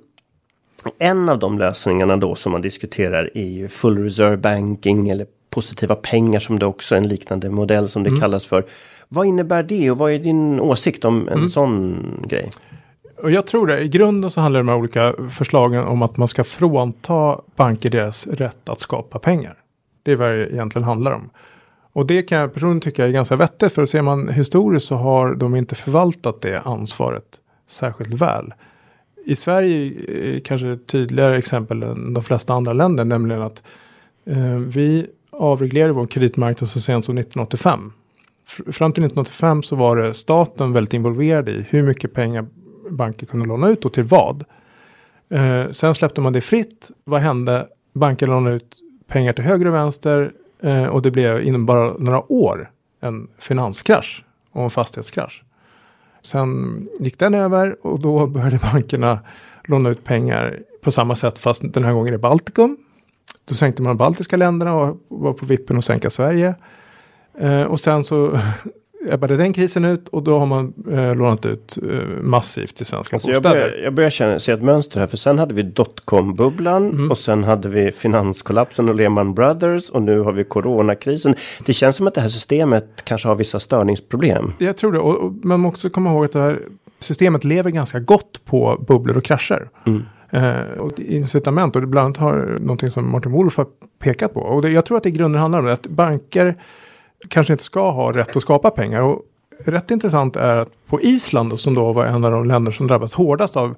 [0.99, 5.95] en av de lösningarna då som man diskuterar är ju full reserve banking eller positiva
[5.95, 8.21] pengar som det också är en liknande modell som det mm.
[8.21, 8.65] kallas för.
[9.09, 11.49] Vad innebär det och vad är din åsikt om en mm.
[11.49, 11.97] sån
[12.29, 12.51] grej?
[13.23, 16.29] Och jag tror det, i grunden så handlar de här olika förslagen om att man
[16.29, 19.57] ska frånta banker deras rätt att skapa pengar.
[20.05, 21.31] Det är vad det egentligen handlar om.
[21.93, 23.73] Och det kan jag personligen tycka är ganska vettigt.
[23.73, 27.25] För ser man historiskt så har de inte förvaltat det ansvaret
[27.69, 28.55] särskilt väl.
[29.25, 33.63] i Sverige är kanske ett tydligare exempel än de flesta andra länder, nämligen att
[34.27, 37.93] eh, vi avreglerade vår kreditmarknad så sent som 1985.
[38.47, 42.47] Fram till 1985 så var det staten väldigt involverad i hur mycket pengar
[42.91, 44.45] banker kunde låna ut och till vad.
[45.29, 46.91] Eh, sen släppte man det fritt.
[47.05, 47.69] Vad hände?
[47.93, 48.77] Banker lånade ut
[49.15, 54.25] pengar till höger och vänster eh, och det blev inom bara några år en finanskrasch
[54.53, 55.45] och en fastighetskrasch.
[56.23, 59.19] Sen gick den över och då började bankerna
[59.65, 62.77] låna ut pengar på samma sätt fast den här gången i Baltikum.
[63.45, 66.55] Då sänkte man de baltiska länderna och var på vippen att sänka Sverige.
[67.39, 68.41] Eh, och sen så
[69.09, 73.17] ebbade den krisen ut och då har man eh, lånat ut eh, massivt till svenska
[73.17, 73.57] alltså bostäder.
[73.57, 77.11] Jag börjar, jag börjar känna, se ett mönster här för sen hade vi dotcom-bubblan mm.
[77.11, 81.35] och sen hade vi finanskollapsen och Lehman Brothers och nu har vi coronakrisen.
[81.67, 84.53] Det känns som att det här systemet kanske har vissa störningsproblem.
[84.59, 86.61] Jag tror det och, och man måste också komma ihåg att det här
[86.99, 89.69] systemet lever ganska gott på bubblor och krascher.
[89.87, 90.03] Mm.
[90.31, 93.67] Eh, och incitament och det bland annat har någonting som Martin Wolf har
[93.99, 94.41] pekat på.
[94.41, 96.57] Och det, jag tror att det i grunden handlar om det, att banker
[97.29, 99.03] kanske inte ska ha rätt att skapa pengar.
[99.03, 99.23] Och
[99.65, 102.87] rätt intressant är att på Island då, som då var en av de länder som
[102.87, 103.75] drabbats hårdast av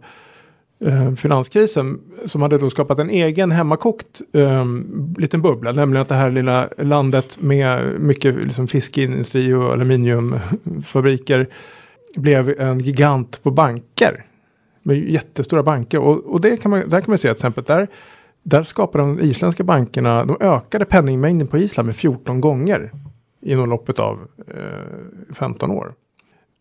[0.84, 2.00] eh, finanskrisen.
[2.24, 4.64] Som hade då skapat en egen hemmakokt eh,
[5.18, 5.72] liten bubbla.
[5.72, 11.48] Nämligen att det här lilla landet med mycket liksom, fiskeindustri och aluminiumfabriker
[12.16, 14.24] blev en gigant på banker.
[14.82, 15.98] Med jättestora banker.
[15.98, 17.88] Och, och det kan man, där kan man se till exempel där,
[18.42, 22.90] där skapade de isländska bankerna, de ökade penningmängden på Island med 14 gånger
[23.46, 25.94] inom loppet av eh, 15 år.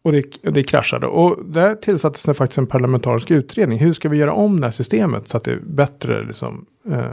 [0.01, 1.07] Och det, det kraschade.
[1.07, 3.79] Och där tillsattes det faktiskt en parlamentarisk utredning.
[3.79, 7.05] Hur ska vi göra om det här systemet så att det bättre liksom, eh,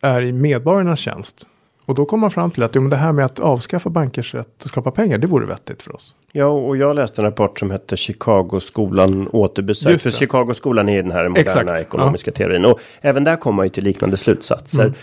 [0.00, 1.46] är i medborgarnas tjänst?
[1.84, 4.34] Och då kom man fram till att jo, men det här med att avskaffa bankers
[4.34, 6.14] rätt att skapa pengar, det vore vettigt för oss.
[6.32, 10.00] Ja, och jag läste en rapport som hette Chicago-skolan återbesök.
[10.00, 11.80] För Chicago-skolan är den här moderna Exakt.
[11.80, 12.36] ekonomiska ja.
[12.36, 12.64] teorin.
[12.64, 14.82] Och även där kommer man ju till liknande slutsatser.
[14.82, 14.94] Mm.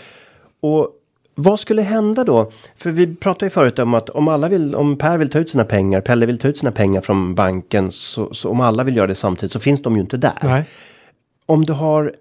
[0.60, 0.90] Och
[1.34, 2.50] vad skulle hända då?
[2.76, 5.50] För vi pratade ju förut om att om alla vill, om Per vill ta ut
[5.50, 8.96] sina pengar, Pelle vill ta ut sina pengar från banken, så, så om alla vill
[8.96, 10.38] göra det samtidigt så finns de ju inte där.
[10.42, 10.64] Nej.
[11.46, 12.14] Om du har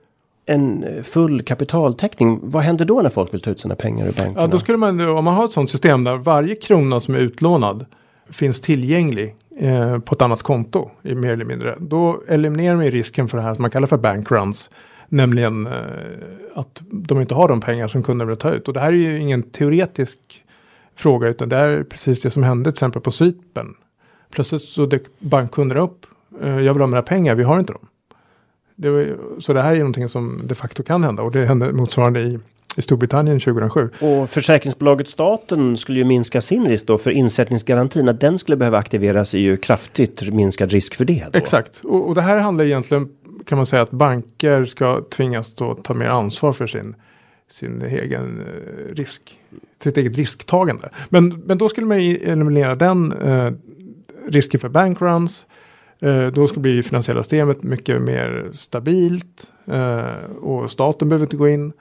[0.45, 4.41] en full kapitaltäckning, vad händer då när folk vill ta ut sina pengar ur banken?
[4.41, 7.19] Ja, då skulle man, om man har ett sådant system där varje krona som är
[7.19, 7.86] utlånad
[8.30, 11.76] finns tillgänglig eh, på ett annat konto, i mer eller mindre.
[11.80, 14.69] Då eliminerar man risken för det här som man kallar för bankruns.
[15.13, 15.73] Nämligen eh,
[16.54, 18.67] att de inte har de pengar som kunderna vill ta ut.
[18.67, 20.19] Och det här är ju ingen teoretisk
[20.95, 23.73] fråga utan det är precis det som hände till exempel på Cypern.
[24.30, 26.06] Plötsligt så dök bankkunderna upp.
[26.41, 27.88] Eh, jag vill ha mina pengar, vi har inte dem.
[28.76, 31.73] Det var, så det här är någonting som de facto kan hända och det hände
[31.73, 32.39] motsvarande i,
[32.75, 33.89] i Storbritannien 2007.
[33.99, 38.77] Och försäkringsbolaget staten skulle ju minska sin risk då för insättningsgarantin att den skulle behöva
[38.77, 41.25] aktiveras är ju kraftigt minskad risk för det.
[41.31, 41.38] Då.
[41.38, 43.09] Exakt och, och det här handlar egentligen
[43.45, 46.95] kan man säga att banker ska tvingas då ta mer ansvar för sin,
[47.51, 49.39] sin egen eh, risk.
[49.83, 50.89] Sitt eget risktagande.
[51.09, 53.51] Men, men då skulle man eliminera den eh,
[54.27, 55.45] risken för bankruns.
[55.99, 59.51] Eh, då skulle bli finansiella systemet mycket mer stabilt.
[59.65, 61.73] Eh, och staten behöver inte gå in.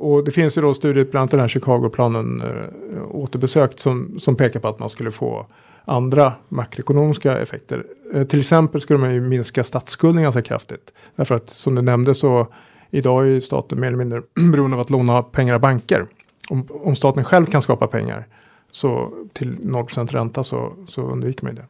[0.00, 4.36] Och det finns ju då studier, bland annat den här Chicago-planen eh, återbesökt som, som
[4.36, 5.46] pekar på att man skulle få
[5.84, 7.84] andra makroekonomiska effekter.
[8.14, 10.92] Eh, till exempel skulle man ju minska statsskulden ganska kraftigt.
[11.16, 12.46] Därför att som du nämnde så
[12.90, 16.06] idag är staten mer eller mindre beroende av att låna pengar av banker.
[16.50, 18.26] Om, om staten själv kan skapa pengar
[18.72, 21.64] så till 0% ränta så, så undviker man det.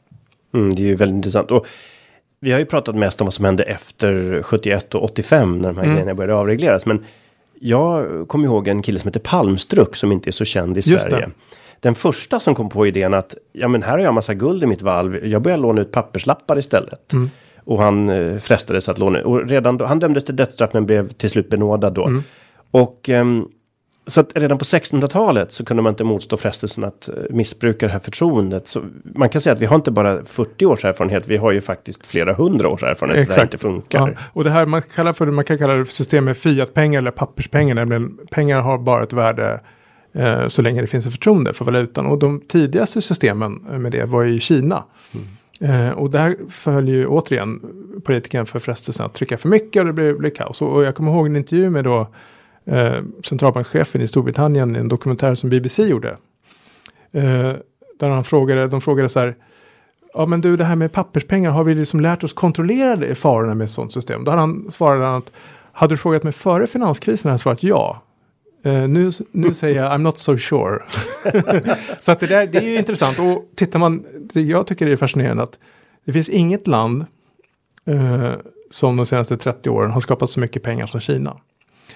[0.58, 1.50] Mm, det är ju väldigt intressant.
[1.50, 1.66] Och
[2.40, 5.76] vi har ju pratat mest om vad som hände efter 71 och 85 när de
[5.76, 5.94] här mm.
[5.94, 6.86] grejerna började avregleras.
[6.86, 7.04] Men
[7.62, 11.28] jag kommer ihåg en kille som heter Palmstruck som inte är så känd i Sverige
[11.80, 14.66] den första som kom på idén att ja men här har jag massa guld i
[14.66, 15.26] mitt valv.
[15.26, 17.12] Jag börjar låna ut papperslappar istället.
[17.12, 17.30] Mm.
[17.64, 19.22] Och han eh, frestades att låna.
[19.22, 22.06] Och redan då, han dömdes till dödsstraff men blev till slut benådad då.
[22.06, 22.22] Mm.
[22.70, 23.48] Och um,
[24.06, 27.92] så att redan på 1600-talet så kunde man inte motstå frestelsen att uh, missbruka det
[27.92, 28.68] här förtroendet.
[28.68, 28.82] Så
[29.14, 32.06] man kan säga att vi har inte bara 40 års erfarenhet, vi har ju faktiskt
[32.06, 33.36] flera hundra års erfarenhet Exakt.
[33.36, 34.08] det här inte funkar.
[34.08, 34.22] Ja.
[34.32, 37.74] Och det här man, kallar för, man kan kalla det för systemet fiatpengar eller papperspengar,
[37.74, 39.60] nämligen pengar har bara ett värde
[40.12, 42.06] Eh, så länge det finns ett förtroende för valutan.
[42.06, 44.84] Och de tidigaste systemen med det var ju Kina.
[45.14, 45.86] Mm.
[45.86, 47.60] Eh, och där föll ju återigen
[48.04, 50.62] politikerna för frestelsen att trycka för mycket och det blev, blev kaos.
[50.62, 52.08] Och, och jag kommer ihåg en intervju med då
[52.70, 56.16] eh, centralbankschefen i Storbritannien i en dokumentär som BBC gjorde.
[57.12, 57.52] Eh,
[57.98, 59.36] där han frågade, de frågade så här.
[60.12, 63.54] Ja men du det här med papperspengar har vi liksom lärt oss kontrollera det, farorna
[63.54, 64.24] med ett sådant system.
[64.24, 65.32] Då hade han svarat att
[65.72, 68.02] hade du frågat mig före finanskrisen hade jag svarat ja.
[68.66, 70.82] Uh, nu, nu säger jag I'm not so sure.
[72.00, 73.18] så att det, där, det är ju intressant.
[73.18, 75.58] Och tittar man, det jag tycker det är fascinerande att
[76.04, 77.04] det finns inget land
[77.88, 78.32] uh,
[78.70, 81.36] som de senaste 30 åren har skapat så mycket pengar som Kina.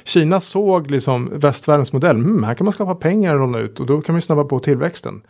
[0.04, 2.16] Kina såg liksom västvärldens modell.
[2.16, 4.60] Hmm, här kan man skapa pengar och låna ut och då kan man snabba på
[4.60, 5.22] tillväxten.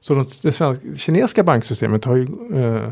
[0.00, 2.90] Så de, det svenska, kinesiska banksystemet har ju eh,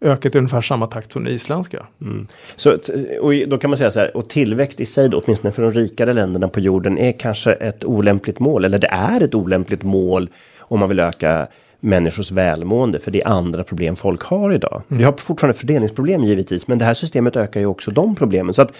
[0.00, 1.86] ökat i ungefär samma takt som det isländska.
[2.00, 2.26] Mm.
[2.56, 2.78] Så,
[3.20, 5.72] och då kan man säga så här, och tillväxt i sig då, åtminstone för de
[5.72, 10.28] rikare länderna på jorden, är kanske ett olämpligt mål, eller det är ett olämpligt mål
[10.58, 11.46] om man vill öka
[11.80, 14.82] människors välmående, för det är andra problem folk har idag.
[14.88, 14.98] Mm.
[14.98, 18.54] Vi har fortfarande fördelningsproblem givetvis, men det här systemet ökar ju också de problemen.
[18.54, 18.72] Så att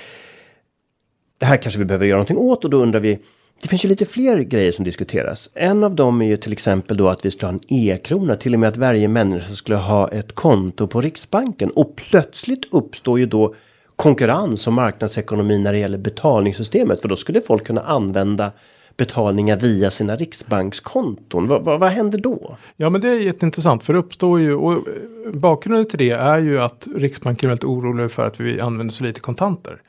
[1.39, 3.19] det här kanske vi behöver göra någonting åt och då undrar vi
[3.63, 5.51] det finns ju lite fler grejer som diskuteras.
[5.55, 8.55] En av dem är ju till exempel då att vi skulle ha en e-krona, till
[8.55, 13.27] och med att varje människa skulle ha ett konto på Riksbanken och plötsligt uppstår ju
[13.27, 13.55] då
[13.97, 18.53] konkurrens och marknadsekonomi när det gäller betalningssystemet, för då skulle folk kunna använda
[18.97, 21.49] betalningar via sina riksbankskonton.
[21.49, 22.57] Vad, vad, vad händer då?
[22.77, 24.85] Ja men det är jätteintressant för det uppstår ju och
[25.33, 29.05] bakgrunden till det är ju att Riksbanken är väldigt orolig för att vi använder så
[29.05, 29.81] lite kontanter.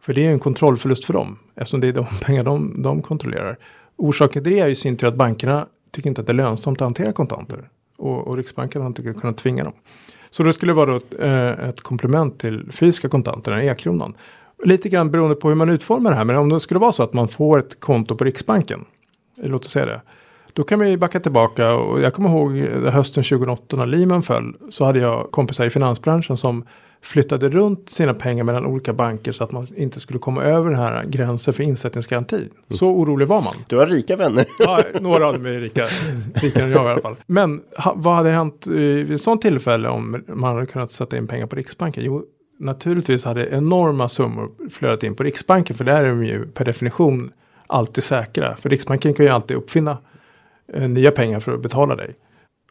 [0.00, 3.58] För det är en kontrollförlust för dem eftersom det är de pengar de, de kontrollerar.
[3.96, 6.80] Orsaken till det är ju sin tur att bankerna tycker inte att det är lönsamt
[6.80, 7.68] att hantera kontanter.
[7.96, 9.72] Och, och Riksbanken har inte kunnat tvinga dem.
[10.30, 14.14] Så det skulle vara ett, eh, ett komplement till fysiska kontanter, den e-kronan.
[14.64, 16.24] Lite grann beroende på hur man utformar det här.
[16.24, 18.84] Men om det skulle vara så att man får ett konto på Riksbanken.
[19.42, 20.00] Låt oss säga det.
[20.52, 24.56] Då kan vi backa tillbaka och jag kommer ihåg eh, hösten 2008 när Lehman föll.
[24.70, 26.64] Så hade jag kompisar i finansbranschen som
[27.02, 30.78] flyttade runt sina pengar mellan olika banker så att man inte skulle komma över den
[30.78, 32.36] här gränsen för insättningsgaranti.
[32.36, 32.50] Mm.
[32.70, 33.54] Så orolig var man.
[33.66, 34.46] Du har rika vänner.
[34.58, 35.86] Ja, några av dem är rika.
[36.34, 37.16] Rikare än jag i alla fall.
[37.26, 41.26] Men ha, vad hade hänt vid ett sådant tillfälle om man hade kunnat sätta in
[41.26, 42.04] pengar på Riksbanken?
[42.04, 42.24] Jo,
[42.58, 45.76] naturligtvis hade enorma summor flödat in på Riksbanken.
[45.76, 47.32] För där är de ju per definition
[47.66, 48.56] alltid säkra.
[48.56, 49.98] För Riksbanken kan ju alltid uppfinna
[50.72, 52.14] eh, nya pengar för att betala dig.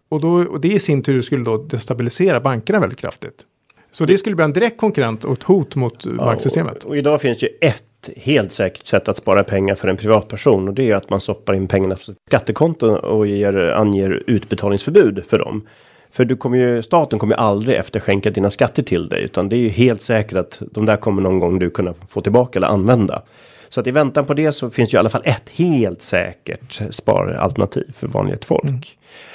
[0.10, 3.46] Och, då, och det i sin tur skulle då destabilisera bankerna väldigt kraftigt.
[3.92, 6.84] Så det skulle bli en direkt konkurrent och ett hot mot ja, banksystemet.
[6.84, 10.68] Och, och, idag finns ju ett helt säkert sätt att spara pengar för en privatperson
[10.68, 15.24] och det är att man stoppar in pengarna på sitt skattekonto och ger, anger utbetalningsförbud
[15.28, 15.68] för dem.
[16.12, 19.56] För du kommer ju, staten kommer ju aldrig efterskänka dina skatter till dig, utan det
[19.56, 22.68] är ju helt säkert att de där kommer någon gång du kunna få tillbaka eller
[22.68, 23.24] använda.
[23.70, 26.82] Så att i väntan på det så finns ju i alla fall ett helt säkert
[26.90, 28.64] sparalternativ för vanligt folk.
[28.64, 28.82] Mm.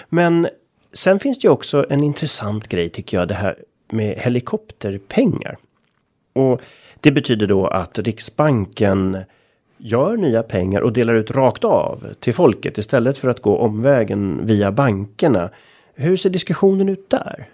[0.08, 0.48] Men
[0.92, 3.56] sen finns det ju också en intressant grej tycker jag, det här
[3.94, 5.56] med helikopterpengar.
[6.32, 6.60] Och
[7.00, 9.18] det betyder då att Riksbanken
[9.78, 14.46] gör nya pengar och delar ut rakt av till folket istället för att gå omvägen
[14.46, 15.50] via bankerna.
[15.94, 17.48] Hur ser diskussionen ut där?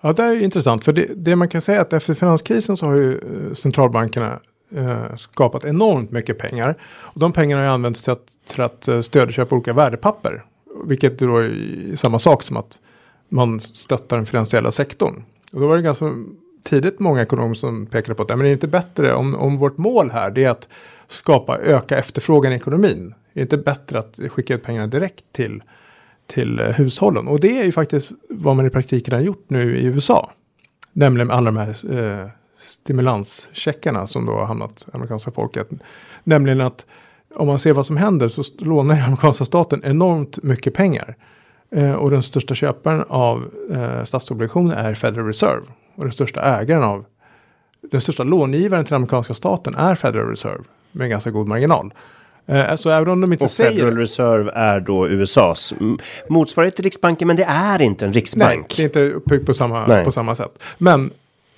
[0.00, 0.84] Ja, det är intressant.
[0.84, 4.40] För det, det man kan säga är att efter finanskrisen så har ju eh, centralbankerna
[4.74, 6.74] eh, skapat enormt mycket pengar.
[6.82, 10.44] Och de pengarna har använts till att, till att eh, stödja köpa olika värdepapper.
[10.84, 12.78] Vilket då är samma sak som att
[13.28, 15.24] man stöttar den finansiella sektorn.
[15.52, 16.14] Och då var det ganska
[16.62, 20.10] tidigt många ekonomer som pekade på att men är inte bättre om, om vårt mål
[20.10, 20.68] här det är att
[21.08, 23.14] skapa, öka efterfrågan i ekonomin.
[23.34, 25.62] Är inte bättre att skicka ut pengarna direkt till
[26.28, 27.28] till eh, hushållen.
[27.28, 30.30] Och det är ju faktiskt vad man i praktiken har gjort nu i USA.
[30.92, 32.28] Nämligen alla de här eh,
[32.58, 35.68] stimulanscheckarna som då har hamnat amerikanska folket.
[36.24, 36.86] Nämligen att
[37.34, 41.16] om man ser vad som händer så lånar amerikanska staten enormt mycket pengar.
[41.70, 45.62] Eh, och den största köparen av eh, statsobligationer är Federal Reserve.
[45.94, 47.04] Och den största ägaren av
[47.90, 51.94] den största långivaren till amerikanska staten är Federal Reserve med ganska god marginal.
[52.46, 53.70] Eh, alltså även om de inte och säger...
[53.70, 55.74] Federal Reserve är då USAs
[56.28, 58.50] motsvarighet till Riksbanken, men det är inte en riksbank.
[58.50, 60.62] Nej, det är inte uppbyggt på samma, på samma sätt.
[60.78, 61.10] Men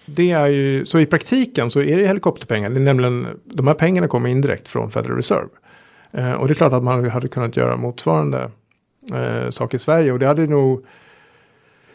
[0.06, 2.70] det är ju, så i praktiken så är det helikopterpengar.
[2.70, 5.48] Det är nämligen, de här pengarna kommer indirekt från Federal Reserve.
[6.12, 8.50] Eh, och det är klart att man hade kunnat göra motsvarande
[9.14, 10.12] eh, sak i Sverige.
[10.12, 10.84] Och det hade nog,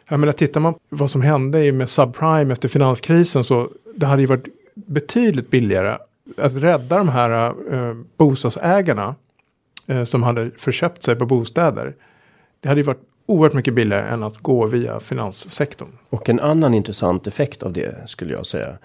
[0.08, 4.22] jag menar tittar man på vad som hände med subprime efter finanskrisen så det hade
[4.22, 5.98] ju varit betydligt billigare
[6.38, 9.16] att rädda de här eh, bostadsägarna
[9.88, 11.96] eh, som hade förköpt sig på bostäder.
[12.60, 15.90] Det hade ju varit oerhört mycket billigare än att gå via finanssektorn.
[16.10, 18.78] Och en annan intressant effekt av det skulle jag säga.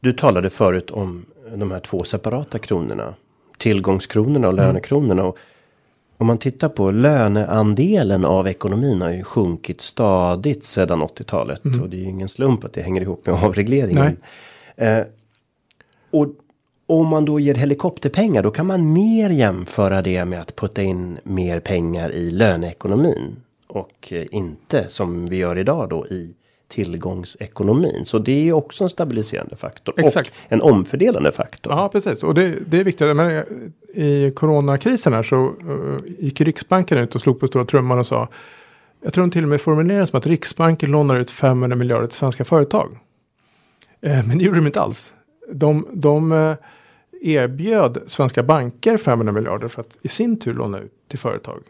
[0.00, 3.14] Du talade förut om de här två separata kronorna.
[3.58, 4.66] Tillgångskronorna och mm.
[4.66, 5.24] lönekronorna.
[5.24, 5.38] Och
[6.16, 11.64] om man tittar på löneandelen av ekonomin har ju sjunkit stadigt sedan 80-talet.
[11.64, 11.82] Mm.
[11.82, 14.16] Och det är ju ingen slump att det hänger ihop med avregleringen.
[14.76, 15.00] Eh,
[16.10, 16.26] och
[16.86, 21.18] om man då ger helikopterpengar då kan man mer jämföra det med att putta in
[21.22, 23.36] mer pengar i löneekonomin.
[23.66, 26.34] Och eh, inte som vi gör idag då i
[26.68, 28.04] tillgångsekonomin.
[28.04, 29.94] Så det är ju också en stabiliserande faktor.
[29.96, 30.30] Exakt.
[30.46, 31.72] Och en omfördelande faktor.
[31.72, 32.22] Ja, precis.
[32.22, 33.16] Och det, det är viktigt.
[33.16, 33.42] Men eh,
[34.04, 38.28] I coronakrisen här så uh, gick Riksbanken ut och slog på stora trumman och sa.
[39.02, 42.18] Jag tror de till och med formulerade som att Riksbanken lånar ut 500 miljarder till
[42.18, 42.98] svenska företag.
[44.00, 45.14] Eh, men det gjorde de inte alls.
[45.52, 46.54] De, de eh,
[47.22, 51.62] erbjöd svenska banker 500 miljarder för att i sin tur låna ut till företag.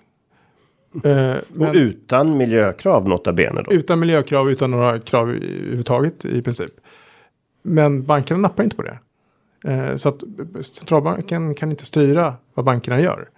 [1.05, 1.37] Eh,
[1.69, 3.73] och utan miljökrav nota bene då?
[3.73, 6.73] Utan miljökrav, utan några krav överhuvudtaget i princip.
[7.63, 8.99] Men bankerna nappar inte på det.
[9.65, 10.23] Eh, så att
[10.63, 13.29] centralbanken kan inte styra vad bankerna gör.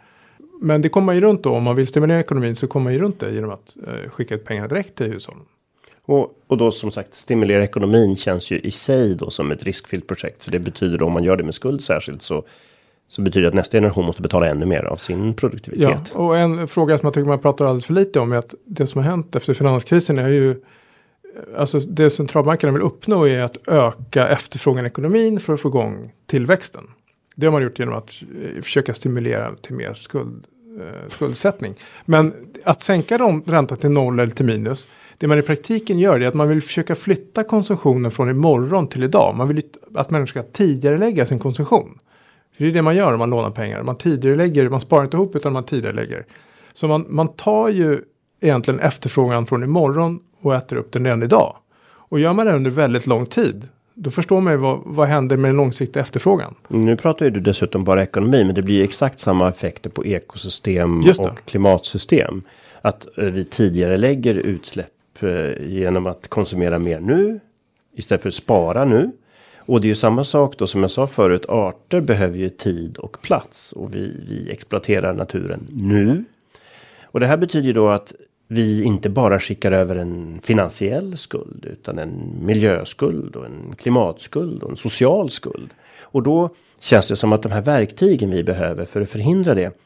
[0.60, 1.54] Men det kommer man ju runt då.
[1.54, 4.34] Om man vill stimulera ekonomin så kommer man ju runt det genom att eh, skicka
[4.34, 5.44] ut pengar direkt till hushållen.
[6.02, 10.06] Och, och då som sagt stimulera ekonomin känns ju i sig då som ett riskfyllt
[10.06, 10.44] projekt.
[10.44, 12.44] För det betyder då om man gör det med skuld särskilt så
[13.08, 16.10] så betyder det att nästa generation måste betala ännu mer av sin produktivitet.
[16.14, 18.54] Ja, och en fråga som jag tycker man pratar alldeles för lite om är att
[18.64, 20.62] det som har hänt efter finanskrisen är ju
[21.56, 26.12] Alltså det centralbankerna vill uppnå är att öka efterfrågan i ekonomin för att få igång
[26.26, 26.84] tillväxten.
[27.34, 28.10] Det har man gjort genom att
[28.42, 30.46] eh, försöka stimulera till mer skuld,
[30.80, 31.74] eh, skuldsättning.
[32.04, 32.34] Men
[32.64, 34.86] att sänka de räntan till noll eller till minus.
[35.18, 39.02] Det man i praktiken gör är att man vill försöka flytta konsumtionen från imorgon till
[39.02, 39.34] idag.
[39.36, 39.62] Man vill
[39.94, 41.98] att människor ska tidigare lägga sin konsumtion.
[42.56, 43.82] För det är det man gör om man lånar pengar.
[43.82, 46.24] Man tidigare lägger, man sparar inte ihop utan man tidigare lägger.
[46.74, 48.00] Så man, man tar ju
[48.40, 51.56] egentligen efterfrågan från imorgon och äter upp den redan idag.
[51.86, 53.68] Och gör man det under väldigt lång tid.
[53.94, 56.54] Då förstår man ju vad, vad händer med den långsiktiga efterfrågan.
[56.68, 61.00] Nu pratar ju du dessutom bara ekonomi, men det blir exakt samma effekter på ekosystem
[61.00, 62.42] och klimatsystem.
[62.82, 67.40] Att eh, vi tidigare lägger utsläpp eh, genom att konsumera mer nu
[67.94, 69.10] istället för att spara nu.
[69.66, 71.46] Och det är ju samma sak då som jag sa förut.
[71.48, 76.24] Arter behöver ju tid och plats och vi, vi exploaterar naturen nu.
[77.02, 78.12] Och det här betyder ju då att
[78.48, 84.70] vi inte bara skickar över en finansiell skuld utan en miljöskuld och en klimatskuld och
[84.70, 85.74] en social skuld.
[86.00, 86.50] Och då
[86.80, 89.78] känns det som att de här verktygen vi behöver för att förhindra det.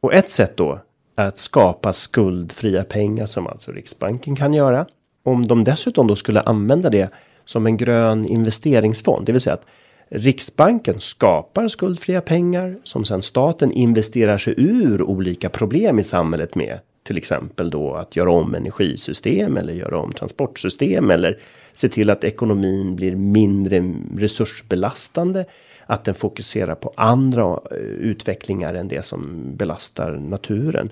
[0.00, 0.80] Och ett sätt då
[1.16, 4.86] är att skapa skuldfria pengar som alltså Riksbanken kan göra.
[5.22, 7.10] Om de dessutom då skulle använda det
[7.48, 9.66] som en grön investeringsfond, det vill säga att
[10.10, 16.78] Riksbanken skapar skuldfria pengar som sedan staten investerar sig ur olika problem i samhället med.
[17.02, 21.38] Till exempel då att göra om energisystem eller göra om transportsystem eller
[21.74, 25.44] se till att ekonomin blir mindre resursbelastande.
[25.86, 30.90] Att den fokuserar på andra eh, utvecklingar än det som belastar naturen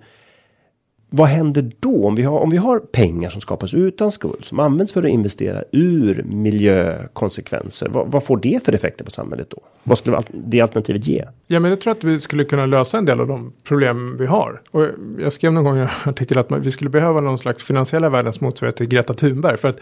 [1.11, 4.61] vad händer då om vi har om vi har pengar som skapas utan skuld som
[4.61, 7.89] används för att investera ur miljökonsekvenser?
[7.89, 9.59] Vad, vad får det för effekter på samhället då?
[9.83, 11.25] Vad skulle det alternativet ge?
[11.47, 14.27] Ja, men jag tror att vi skulle kunna lösa en del av de problem vi
[14.27, 14.61] har.
[14.71, 14.87] Och
[15.19, 18.41] jag skrev någon gång i en artikel att vi skulle behöva någon slags finansiella världens
[18.41, 19.57] motsvarighet till Greta Thunberg.
[19.57, 19.77] För att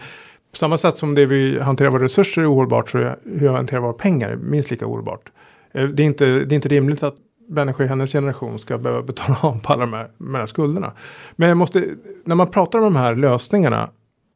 [0.51, 3.53] på samma sätt som det vi hanterar våra resurser är ohållbart så är hur jag
[3.53, 5.31] hanterar våra pengar är minst lika ohållbart.
[5.73, 7.15] Eh, det är inte, det är inte rimligt att
[7.47, 10.91] människor i hennes generation ska behöva betala av på alla de här, de här skulderna.
[11.35, 11.85] Men jag måste,
[12.23, 13.89] när man pratar om de här lösningarna,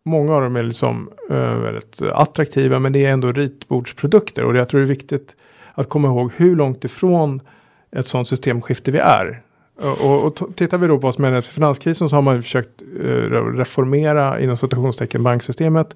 [0.05, 4.69] många av dem är liksom eh, väldigt attraktiva, men det är ändå ritbordsprodukter och jag
[4.69, 5.35] tror det är viktigt
[5.73, 7.41] att komma ihåg hur långt ifrån
[7.91, 9.41] ett sådant systemskifte vi är.
[9.75, 12.43] Och, och, och tittar vi då på vad som händer efter finanskrisen så har man
[12.43, 13.05] försökt eh,
[13.55, 15.95] reformera inom citationstecken banksystemet.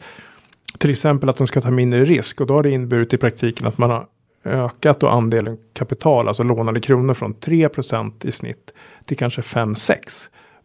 [0.77, 3.67] Till exempel att de ska ta mindre risk och då har det inneburit i praktiken
[3.67, 4.05] att man har
[4.45, 8.73] ökat då andelen kapital, alltså lånade kronor från 3% i snitt
[9.05, 9.95] till kanske 5-6.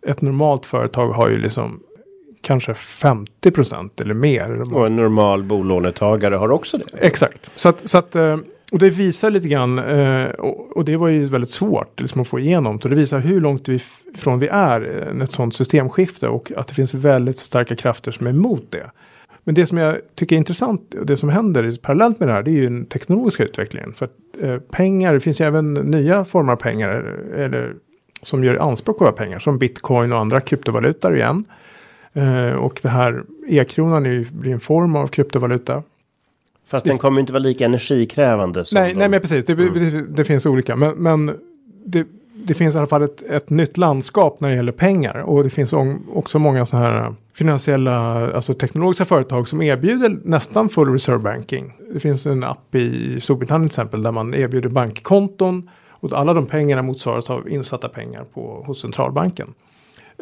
[0.07, 1.81] Ett normalt företag har ju liksom
[2.43, 4.75] kanske 50% eller mer.
[4.75, 6.85] Och en normal bolånetagare har också det.
[6.99, 7.51] Exakt.
[7.55, 8.37] Så att, så att, eh,
[8.73, 10.29] och det visar lite grann, eh,
[10.75, 12.81] och det var ju väldigt svårt liksom att få igenom.
[12.81, 13.81] Så det visar hur långt vi
[14.15, 18.27] ifrån vi är eh, ett sådant systemskifte och att det finns väldigt starka krafter som
[18.27, 18.91] är emot det.
[19.49, 22.43] Men det som jag tycker är intressant och det som händer parallellt med det här
[22.43, 23.93] det är ju den teknologiska utvecklingen.
[23.93, 26.89] För att, eh, pengar, det finns ju även nya former av pengar
[27.37, 27.75] eller,
[28.23, 29.39] som gör anspråk på våra pengar.
[29.39, 31.45] Som bitcoin och andra kryptovalutor igen.
[32.13, 35.83] Eh, och det här e-kronan är ju, blir en form av kryptovaluta.
[36.67, 38.65] Fast den kommer inte vara lika energikrävande.
[38.65, 38.99] Som nej, de...
[38.99, 39.45] nej, men precis.
[39.45, 39.73] Det, mm.
[39.73, 40.77] det, det finns olika.
[40.77, 41.37] Men, men
[41.85, 45.17] det, finns i alla fall ett, ett nytt landskap när det gäller pengar.
[45.17, 45.75] Och det finns
[46.13, 47.95] också många så här finansiella,
[48.35, 51.73] alltså teknologiska företag som erbjuder nästan full reserve banking.
[51.93, 56.47] Det finns en app i Storbritannien till exempel där man erbjuder bankkonton och alla de
[56.47, 59.55] pengarna motsvaras av insatta pengar på, hos centralbanken.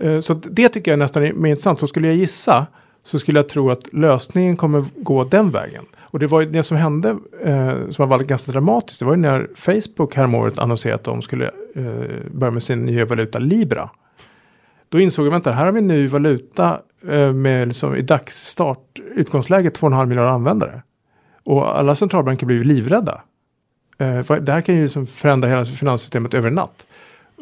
[0.00, 1.80] Eh, så det tycker jag nästan är mer intressant.
[1.80, 2.66] Så skulle jag gissa
[3.02, 5.84] så skulle jag tro att lösningen kommer gå den vägen.
[6.00, 8.98] Och det var ju det som hände eh, som varit ganska dramatiskt.
[8.98, 11.44] Det var ju när Facebook häromåret annonserade att de skulle
[11.74, 13.90] eh, börja med sin nya valuta Libra.
[14.88, 18.98] Då insåg jag att här har vi en ny valuta Eh, med liksom, i dagsstart
[19.14, 20.82] utgångsläget 2,5 miljarder användare.
[21.44, 23.22] Och alla centralbanker blir livrädda.
[23.98, 26.86] Eh, det här kan ju liksom förändra hela finanssystemet över en natt.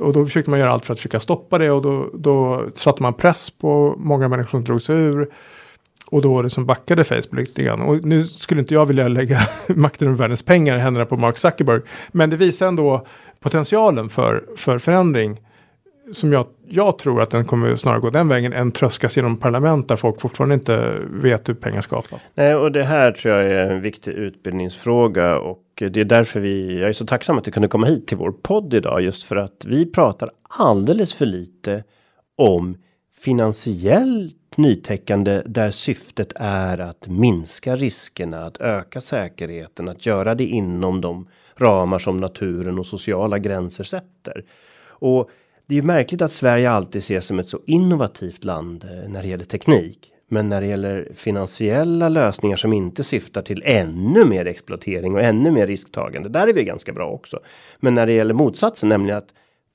[0.00, 3.02] Och då försökte man göra allt för att försöka stoppa det och då, då satte
[3.02, 5.28] man press på många människor som drog sig ur.
[6.10, 7.80] Och då det som backade Facebook lite grann.
[7.80, 11.38] Och nu skulle inte jag vilja lägga makten över världens pengar i händerna på Mark
[11.38, 11.80] Zuckerberg.
[12.12, 13.06] Men det visar ändå
[13.40, 15.40] potentialen för, för förändring.
[16.12, 19.88] Som jag, jag tror att den kommer snarare gå den vägen än tröskas genom parlament
[19.88, 22.24] där folk fortfarande inte vet hur pengar skapas.
[22.34, 26.80] Nej, och det här tror jag är en viktig utbildningsfråga och det är därför vi,
[26.80, 29.36] jag är så tacksam att du kunde komma hit till vår podd idag just för
[29.36, 31.84] att vi pratar alldeles för lite
[32.36, 32.76] om
[33.24, 41.00] finansiellt nytäckande där syftet är att minska riskerna, att öka säkerheten, att göra det inom
[41.00, 44.44] de ramar som naturen och sociala gränser sätter.
[44.86, 45.30] Och
[45.66, 49.22] det är ju märkligt att Sverige alltid ses som ett så innovativt land eh, när
[49.22, 50.10] det gäller teknik.
[50.28, 55.50] Men när det gäller finansiella lösningar som inte syftar till ännu mer exploatering och ännu
[55.50, 56.28] mer risktagande.
[56.28, 57.40] Där är vi ganska bra också.
[57.80, 59.28] Men när det gäller motsatsen, nämligen att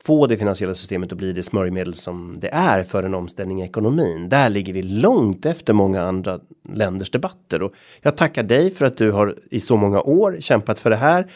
[0.03, 3.65] få det finansiella systemet att bli det smörjmedel som det är för en omställning i
[3.65, 4.29] ekonomin.
[4.29, 6.39] Där ligger vi långt efter många andra
[6.73, 10.79] länders debatter och jag tackar dig för att du har i så många år kämpat
[10.79, 11.27] för det här.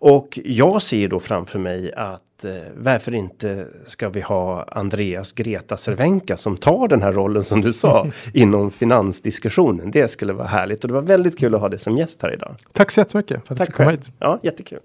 [0.00, 5.76] Och jag ser då framför mig att eh, varför inte ska vi ha Andreas Greta
[5.76, 9.90] Cervenka som tar den här rollen som du sa inom finansdiskussionen.
[9.90, 12.34] Det skulle vara härligt och det var väldigt kul att ha det som gäst här
[12.34, 12.56] idag.
[12.72, 13.98] Tack så jättemycket för att Tack du fick komma själv.
[13.98, 14.12] hit.
[14.18, 14.80] Ja, jättekul.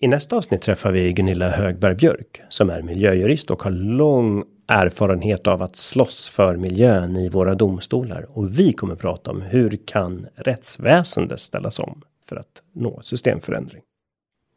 [0.00, 5.46] I nästa avsnitt träffar vi Gunilla Högberg Björk som är miljöjurist och har lång erfarenhet
[5.46, 10.26] av att slåss för miljön i våra domstolar och vi kommer prata om hur kan
[10.34, 13.82] rättsväsendet ställas om för att nå systemförändring.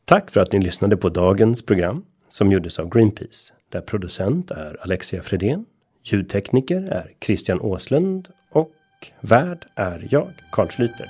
[0.06, 4.78] Tack för att ni lyssnade på dagens program som gjordes av Greenpeace där producent är
[4.82, 5.66] Alexia Fredén,
[6.04, 8.72] ljudtekniker är Christian Åslund och
[9.22, 11.08] värd är jag, Carl Schlüter.